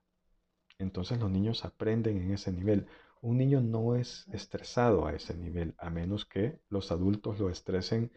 Entonces 0.78 1.20
los 1.20 1.32
niños 1.32 1.66
aprenden 1.66 2.22
en 2.22 2.32
ese 2.32 2.52
nivel. 2.52 2.86
Un 3.22 3.40
niño 3.40 3.60
no 3.60 3.96
es 3.96 4.28
estresado 4.32 5.08
a 5.08 5.16
ese 5.16 5.36
nivel, 5.36 5.74
a 5.80 5.90
menos 5.90 6.26
que 6.26 6.60
los 6.70 6.92
adultos 6.92 7.40
lo 7.40 7.50
estresen 7.50 8.12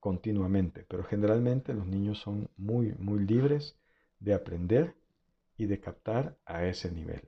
continuamente. 0.00 0.84
Pero 0.88 1.04
generalmente 1.04 1.72
los 1.72 1.86
niños 1.86 2.18
son 2.18 2.50
muy, 2.56 2.96
muy 2.98 3.24
libres 3.24 3.78
de 4.18 4.34
aprender 4.34 4.96
y 5.56 5.66
de 5.66 5.78
captar 5.78 6.36
a 6.44 6.64
ese 6.66 6.90
nivel. 6.90 7.22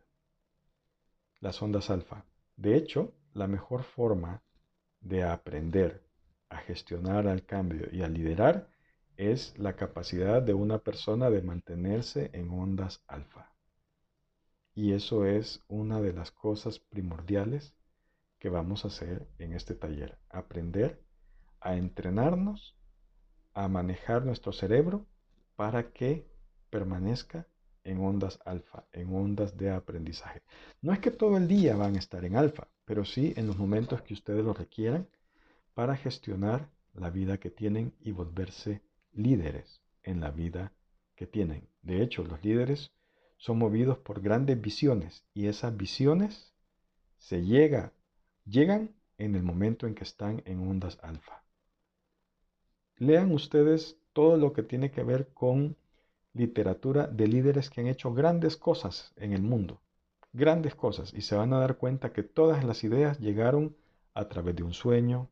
Las 1.39 1.63
ondas 1.63 1.89
alfa. 1.89 2.25
De 2.57 2.75
hecho, 2.75 3.15
la 3.33 3.47
mejor 3.47 3.85
forma 3.85 4.43
de 5.01 5.23
aprender 5.23 6.10
a 6.51 6.59
gestionar 6.59 7.27
al 7.27 7.45
cambio 7.47 7.89
y 7.91 8.03
a 8.03 8.09
liderar 8.09 8.69
es 9.17 9.59
la 9.59 9.77
capacidad 9.77 10.43
de 10.43 10.55
una 10.55 10.79
persona 10.79 11.31
de 11.31 11.43
mantenerse 11.43 12.31
en 12.33 12.51
ondas 12.51 13.03
alfa. 13.07 13.53
Y 14.75 14.93
eso 14.93 15.27
es 15.27 15.63
una 15.69 16.01
de 16.01 16.13
las 16.13 16.31
cosas 16.31 16.79
primordiales 16.79 17.75
que 18.39 18.49
vamos 18.49 18.85
a 18.85 18.89
hacer 18.89 19.27
en 19.39 19.53
este 19.53 19.75
taller. 19.75 20.19
Aprender 20.31 21.01
a 21.61 21.77
entrenarnos, 21.77 22.77
a 23.53 23.69
manejar 23.69 24.25
nuestro 24.25 24.53
cerebro 24.53 25.07
para 25.57 25.93
que 25.93 26.27
permanezca 26.71 27.47
en 27.85 28.03
ondas 28.03 28.39
alfa, 28.45 28.85
en 28.93 29.15
ondas 29.15 29.57
de 29.57 29.71
aprendizaje. 29.71 30.43
No 30.81 30.93
es 30.93 31.01
que 31.01 31.11
todo 31.11 31.37
el 31.37 31.49
día 31.49 31.77
van 31.77 31.97
a 31.97 31.99
estar 31.99 32.25
en 32.25 32.37
alfa, 32.37 32.69
pero 32.85 33.05
sí 33.05 33.35
en 33.37 33.47
los 33.47 33.59
momentos 33.59 34.03
que 34.03 34.15
ustedes 34.15 34.45
lo 34.45 34.55
requieran 34.55 35.09
para 35.81 35.97
gestionar 35.97 36.69
la 36.93 37.09
vida 37.09 37.39
que 37.39 37.49
tienen 37.49 37.95
y 38.01 38.13
volverse 38.13 38.83
líderes 39.15 39.81
en 40.03 40.21
la 40.21 40.31
vida 40.31 40.75
que 41.17 41.27
tienen. 41.27 41.67
De 41.81 42.03
hecho, 42.03 42.23
los 42.23 42.45
líderes 42.45 42.93
son 43.39 43.57
movidos 43.57 43.97
por 43.97 44.21
grandes 44.21 44.61
visiones 44.61 45.25
y 45.33 45.47
esas 45.47 45.75
visiones 45.75 46.53
se 47.17 47.47
llega, 47.47 47.95
llegan 48.45 48.95
en 49.17 49.35
el 49.35 49.43
momento 49.43 49.87
en 49.87 49.95
que 49.95 50.05
están 50.05 50.43
en 50.45 50.69
ondas 50.69 50.99
alfa. 51.01 51.43
Lean 52.99 53.33
ustedes 53.33 53.97
todo 54.13 54.37
lo 54.37 54.53
que 54.53 54.63
tiene 54.63 54.91
que 54.91 55.03
ver 55.03 55.29
con 55.33 55.79
literatura 56.35 57.07
de 57.07 57.27
líderes 57.27 57.71
que 57.71 57.81
han 57.81 57.87
hecho 57.87 58.13
grandes 58.13 58.59
cosas 58.59 59.15
en 59.17 59.33
el 59.33 59.41
mundo, 59.41 59.81
grandes 60.35 60.75
cosas, 60.75 61.15
y 61.15 61.23
se 61.23 61.37
van 61.37 61.55
a 61.55 61.59
dar 61.59 61.79
cuenta 61.79 62.13
que 62.13 62.23
todas 62.23 62.65
las 62.65 62.85
ideas 62.85 63.19
llegaron 63.19 63.75
a 64.13 64.29
través 64.29 64.57
de 64.57 64.63
un 64.63 64.75
sueño, 64.75 65.31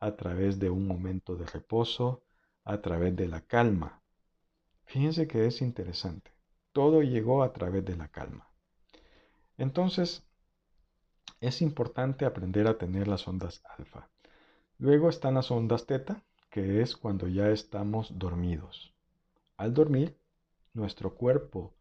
a 0.00 0.16
través 0.16 0.58
de 0.58 0.70
un 0.70 0.86
momento 0.86 1.36
de 1.36 1.46
reposo, 1.46 2.22
a 2.64 2.80
través 2.80 3.14
de 3.16 3.28
la 3.28 3.40
calma. 3.40 4.02
Fíjense 4.84 5.26
que 5.26 5.46
es 5.46 5.62
interesante. 5.62 6.32
Todo 6.72 7.02
llegó 7.02 7.42
a 7.42 7.52
través 7.52 7.84
de 7.84 7.96
la 7.96 8.08
calma. 8.08 8.48
Entonces, 9.56 10.24
es 11.40 11.62
importante 11.62 12.24
aprender 12.24 12.66
a 12.66 12.78
tener 12.78 13.08
las 13.08 13.26
ondas 13.26 13.62
alfa. 13.76 14.08
Luego 14.78 15.08
están 15.08 15.34
las 15.34 15.50
ondas 15.50 15.86
teta, 15.86 16.22
que 16.50 16.82
es 16.82 16.96
cuando 16.96 17.28
ya 17.28 17.50
estamos 17.50 18.18
dormidos. 18.18 18.94
Al 19.56 19.74
dormir, 19.74 20.16
nuestro 20.74 21.14
cuerpo, 21.14 21.74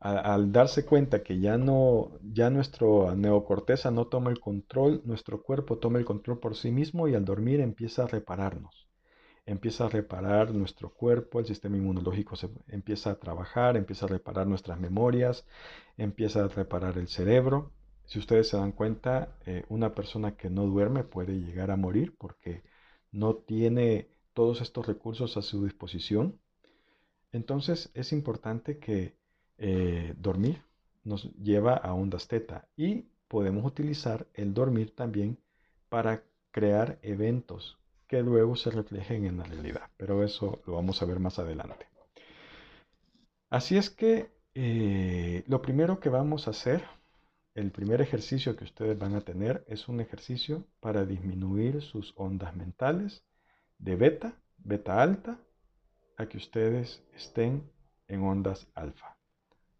al, 0.00 0.52
darse 0.52 0.84
cuenta 0.84 1.22
que 1.22 1.40
ya 1.40 1.58
no, 1.58 2.12
ya 2.22 2.50
nuestro 2.50 3.14
neocorteza 3.14 3.90
no 3.90 4.06
toma 4.06 4.30
el 4.30 4.40
control, 4.40 5.02
nuestro 5.04 5.42
cuerpo 5.42 5.78
toma 5.78 5.98
el 5.98 6.04
control 6.04 6.38
por 6.38 6.56
sí 6.56 6.70
mismo 6.70 7.08
y 7.08 7.14
al 7.14 7.24
dormir 7.24 7.60
empieza 7.60 8.04
a 8.04 8.06
repararnos. 8.06 8.88
Empieza 9.46 9.86
a 9.86 9.88
reparar 9.88 10.52
nuestro 10.52 10.92
cuerpo, 10.92 11.38
el 11.40 11.46
sistema 11.46 11.76
inmunológico 11.76 12.36
se, 12.36 12.48
empieza 12.68 13.12
a 13.12 13.20
trabajar, 13.20 13.76
empieza 13.76 14.06
a 14.06 14.08
reparar 14.08 14.46
nuestras 14.46 14.80
memorias, 14.80 15.46
empieza 15.96 16.44
a 16.44 16.48
reparar 16.48 16.98
el 16.98 17.08
cerebro. 17.08 17.72
Si 18.06 18.18
ustedes 18.18 18.48
se 18.48 18.56
dan 18.56 18.72
cuenta, 18.72 19.36
eh, 19.46 19.64
una 19.68 19.94
persona 19.94 20.36
que 20.36 20.50
no 20.50 20.66
duerme 20.66 21.04
puede 21.04 21.34
llegar 21.40 21.70
a 21.70 21.76
morir 21.76 22.14
porque 22.18 22.62
no 23.12 23.36
tiene 23.36 24.08
todos 24.34 24.60
estos 24.60 24.86
recursos 24.86 25.36
a 25.36 25.42
su 25.42 25.64
disposición 25.64 26.40
entonces 27.36 27.90
es 27.94 28.12
importante 28.12 28.78
que 28.78 29.14
eh, 29.58 30.14
dormir 30.18 30.62
nos 31.04 31.32
lleva 31.34 31.74
a 31.74 31.94
ondas 31.94 32.28
teta 32.28 32.68
y 32.76 33.06
podemos 33.28 33.64
utilizar 33.64 34.26
el 34.34 34.52
dormir 34.52 34.94
también 34.94 35.38
para 35.88 36.22
crear 36.50 36.98
eventos 37.02 37.78
que 38.08 38.22
luego 38.22 38.56
se 38.56 38.70
reflejen 38.70 39.24
en 39.24 39.38
la 39.38 39.44
realidad. 39.44 39.90
Pero 39.96 40.22
eso 40.22 40.60
lo 40.66 40.74
vamos 40.74 41.00
a 41.02 41.06
ver 41.06 41.20
más 41.20 41.38
adelante. 41.38 41.86
Así 43.50 43.76
es 43.76 43.90
que 43.90 44.30
eh, 44.54 45.44
lo 45.46 45.62
primero 45.62 46.00
que 46.00 46.08
vamos 46.08 46.46
a 46.46 46.50
hacer, 46.50 46.82
el 47.54 47.70
primer 47.70 48.00
ejercicio 48.00 48.56
que 48.56 48.64
ustedes 48.64 48.98
van 48.98 49.14
a 49.14 49.20
tener 49.20 49.64
es 49.68 49.88
un 49.88 50.00
ejercicio 50.00 50.64
para 50.80 51.04
disminuir 51.04 51.82
sus 51.82 52.12
ondas 52.16 52.54
mentales 52.56 53.24
de 53.78 53.96
beta, 53.96 54.34
beta 54.58 55.00
alta 55.00 55.38
a 56.16 56.26
que 56.26 56.38
ustedes 56.38 57.02
estén 57.14 57.70
en 58.08 58.22
ondas 58.22 58.66
alfa. 58.74 59.15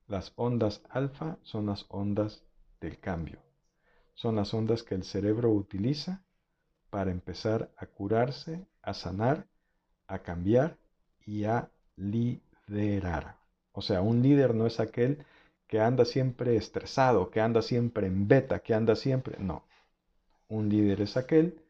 Las 0.08 0.32
ondas 0.36 0.82
alfa 0.88 1.38
son 1.42 1.66
las 1.66 1.86
ondas 1.88 2.44
del 2.80 2.98
cambio. 2.98 3.40
Son 4.14 4.36
las 4.36 4.54
ondas 4.54 4.82
que 4.82 4.94
el 4.94 5.04
cerebro 5.04 5.50
utiliza 5.50 6.24
para 6.90 7.10
empezar 7.10 7.70
a 7.76 7.86
curarse, 7.86 8.66
a 8.82 8.94
sanar, 8.94 9.46
a 10.06 10.20
cambiar 10.20 10.78
y 11.24 11.44
a 11.44 11.70
liderar. 11.96 13.36
O 13.72 13.82
sea, 13.82 14.00
un 14.00 14.22
líder 14.22 14.54
no 14.54 14.66
es 14.66 14.80
aquel 14.80 15.24
que 15.66 15.80
anda 15.80 16.04
siempre 16.04 16.56
estresado, 16.56 17.30
que 17.30 17.40
anda 17.40 17.60
siempre 17.62 18.06
en 18.06 18.28
beta, 18.28 18.60
que 18.60 18.74
anda 18.74 18.96
siempre... 18.96 19.38
No. 19.38 19.66
Un 20.48 20.68
líder 20.68 21.00
es 21.00 21.16
aquel 21.16 21.60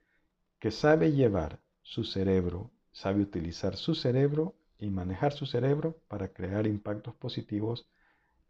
que 0.58 0.70
sabe 0.70 1.12
llevar 1.12 1.60
su 1.82 2.04
cerebro 2.04 2.70
sabe 2.96 3.20
utilizar 3.20 3.76
su 3.76 3.94
cerebro 3.94 4.54
y 4.78 4.88
manejar 4.88 5.34
su 5.34 5.44
cerebro 5.44 5.98
para 6.08 6.32
crear 6.32 6.66
impactos 6.66 7.14
positivos 7.14 7.86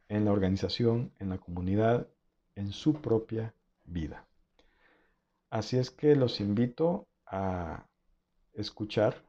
en 0.09 0.25
la 0.25 0.33
organización, 0.33 1.13
en 1.19 1.31
la 1.31 1.39
comunidad, 1.39 2.09
en 2.55 2.73
su 2.73 3.01
propia 3.01 3.55
vida. 3.85 4.27
Así 5.51 5.77
es 5.77 5.91
que 5.91 6.17
los 6.17 6.41
invito 6.41 7.07
a 7.27 7.87
escuchar 8.53 9.23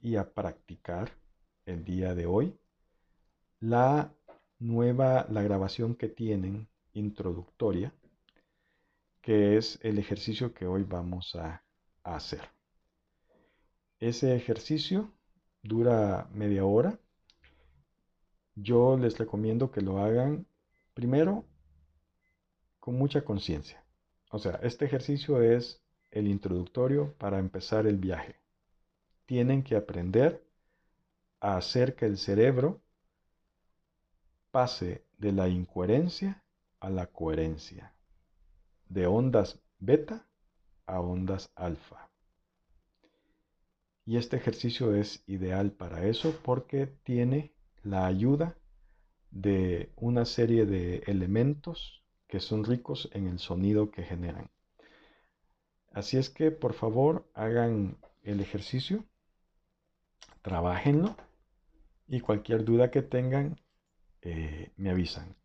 y 0.00 0.16
a 0.16 0.32
practicar 0.32 1.10
el 1.66 1.84
día 1.84 2.14
de 2.14 2.26
hoy 2.26 2.54
la 3.60 4.12
nueva, 4.58 5.26
la 5.28 5.42
grabación 5.42 5.94
que 5.94 6.08
tienen 6.08 6.68
introductoria, 6.92 7.92
que 9.20 9.56
es 9.56 9.78
el 9.82 9.98
ejercicio 9.98 10.54
que 10.54 10.66
hoy 10.66 10.84
vamos 10.84 11.34
a 11.34 11.62
hacer. 12.02 12.42
Ese 14.00 14.34
ejercicio 14.34 15.12
dura 15.62 16.28
media 16.32 16.64
hora. 16.64 16.98
Yo 18.60 18.96
les 18.96 19.16
recomiendo 19.18 19.70
que 19.70 19.80
lo 19.80 19.98
hagan 19.98 20.46
primero 20.94 21.44
con 22.80 22.96
mucha 22.96 23.24
conciencia. 23.24 23.84
O 24.30 24.38
sea, 24.38 24.58
este 24.62 24.84
ejercicio 24.84 25.40
es 25.40 25.80
el 26.10 26.26
introductorio 26.26 27.14
para 27.18 27.38
empezar 27.38 27.86
el 27.86 27.98
viaje. 27.98 28.36
Tienen 29.26 29.62
que 29.62 29.76
aprender 29.76 30.44
a 31.40 31.56
hacer 31.56 31.94
que 31.94 32.06
el 32.06 32.18
cerebro 32.18 32.80
pase 34.50 35.04
de 35.18 35.32
la 35.32 35.48
incoherencia 35.48 36.42
a 36.80 36.90
la 36.90 37.06
coherencia, 37.06 37.94
de 38.88 39.06
ondas 39.06 39.60
beta 39.78 40.26
a 40.86 41.00
ondas 41.00 41.52
alfa. 41.54 42.08
Y 44.04 44.16
este 44.16 44.36
ejercicio 44.36 44.94
es 44.94 45.22
ideal 45.26 45.70
para 45.70 46.06
eso 46.06 46.34
porque 46.42 46.86
tiene 47.04 47.52
la 47.82 48.06
ayuda 48.06 48.56
de 49.30 49.92
una 49.96 50.24
serie 50.24 50.66
de 50.66 50.98
elementos 51.06 52.02
que 52.26 52.40
son 52.40 52.64
ricos 52.64 53.08
en 53.12 53.26
el 53.26 53.38
sonido 53.38 53.90
que 53.90 54.02
generan. 54.02 54.50
Así 55.92 56.16
es 56.16 56.30
que 56.30 56.50
por 56.50 56.74
favor 56.74 57.28
hagan 57.34 57.98
el 58.22 58.40
ejercicio, 58.40 59.04
trabajenlo 60.42 61.16
y 62.06 62.20
cualquier 62.20 62.64
duda 62.64 62.90
que 62.90 63.02
tengan 63.02 63.60
eh, 64.22 64.72
me 64.76 64.90
avisan. 64.90 65.36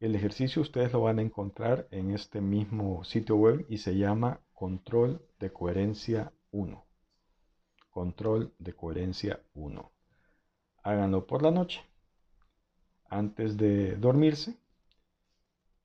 El 0.00 0.14
ejercicio 0.14 0.62
ustedes 0.62 0.92
lo 0.92 1.02
van 1.02 1.18
a 1.18 1.22
encontrar 1.22 1.88
en 1.90 2.12
este 2.12 2.40
mismo 2.40 3.02
sitio 3.04 3.36
web 3.36 3.66
y 3.68 3.78
se 3.78 3.96
llama 3.96 4.40
Control 4.52 5.20
de 5.40 5.52
Coherencia 5.52 6.32
1. 6.52 6.84
Control 7.90 8.54
de 8.58 8.74
coherencia 8.74 9.42
1. 9.54 9.92
Háganlo 10.88 11.26
por 11.26 11.42
la 11.42 11.50
noche, 11.50 11.82
antes 13.10 13.58
de 13.58 13.96
dormirse. 13.96 14.56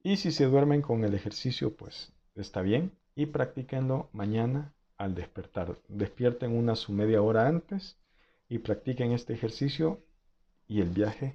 Y 0.01 0.15
si 0.15 0.31
se 0.31 0.45
duermen 0.45 0.81
con 0.81 1.03
el 1.03 1.13
ejercicio, 1.13 1.75
pues 1.75 2.13
está 2.35 2.61
bien. 2.61 2.93
Y 3.13 3.25
practíquenlo 3.25 4.07
mañana 4.13 4.71
al 4.97 5.13
despertar. 5.13 5.77
Despierten 5.89 6.55
una 6.55 6.77
su 6.77 6.93
media 6.93 7.21
hora 7.21 7.49
antes 7.49 7.97
y 8.47 8.59
practiquen 8.59 9.11
este 9.11 9.33
ejercicio 9.33 9.99
y 10.69 10.79
el 10.79 10.87
viaje. 10.87 11.33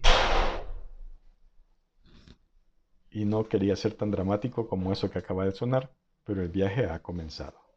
Y 3.11 3.27
no 3.27 3.49
quería 3.51 3.77
ser 3.77 3.93
tan 3.93 4.11
dramático 4.11 4.67
como 4.67 4.95
eso 4.95 5.11
que 5.11 5.19
acaba 5.19 5.45
de 5.45 5.53
sonar, 5.53 5.91
pero 6.25 6.41
el 6.41 6.49
viaje 6.49 6.87
ha 6.87 7.03
comenzado. 7.03 7.68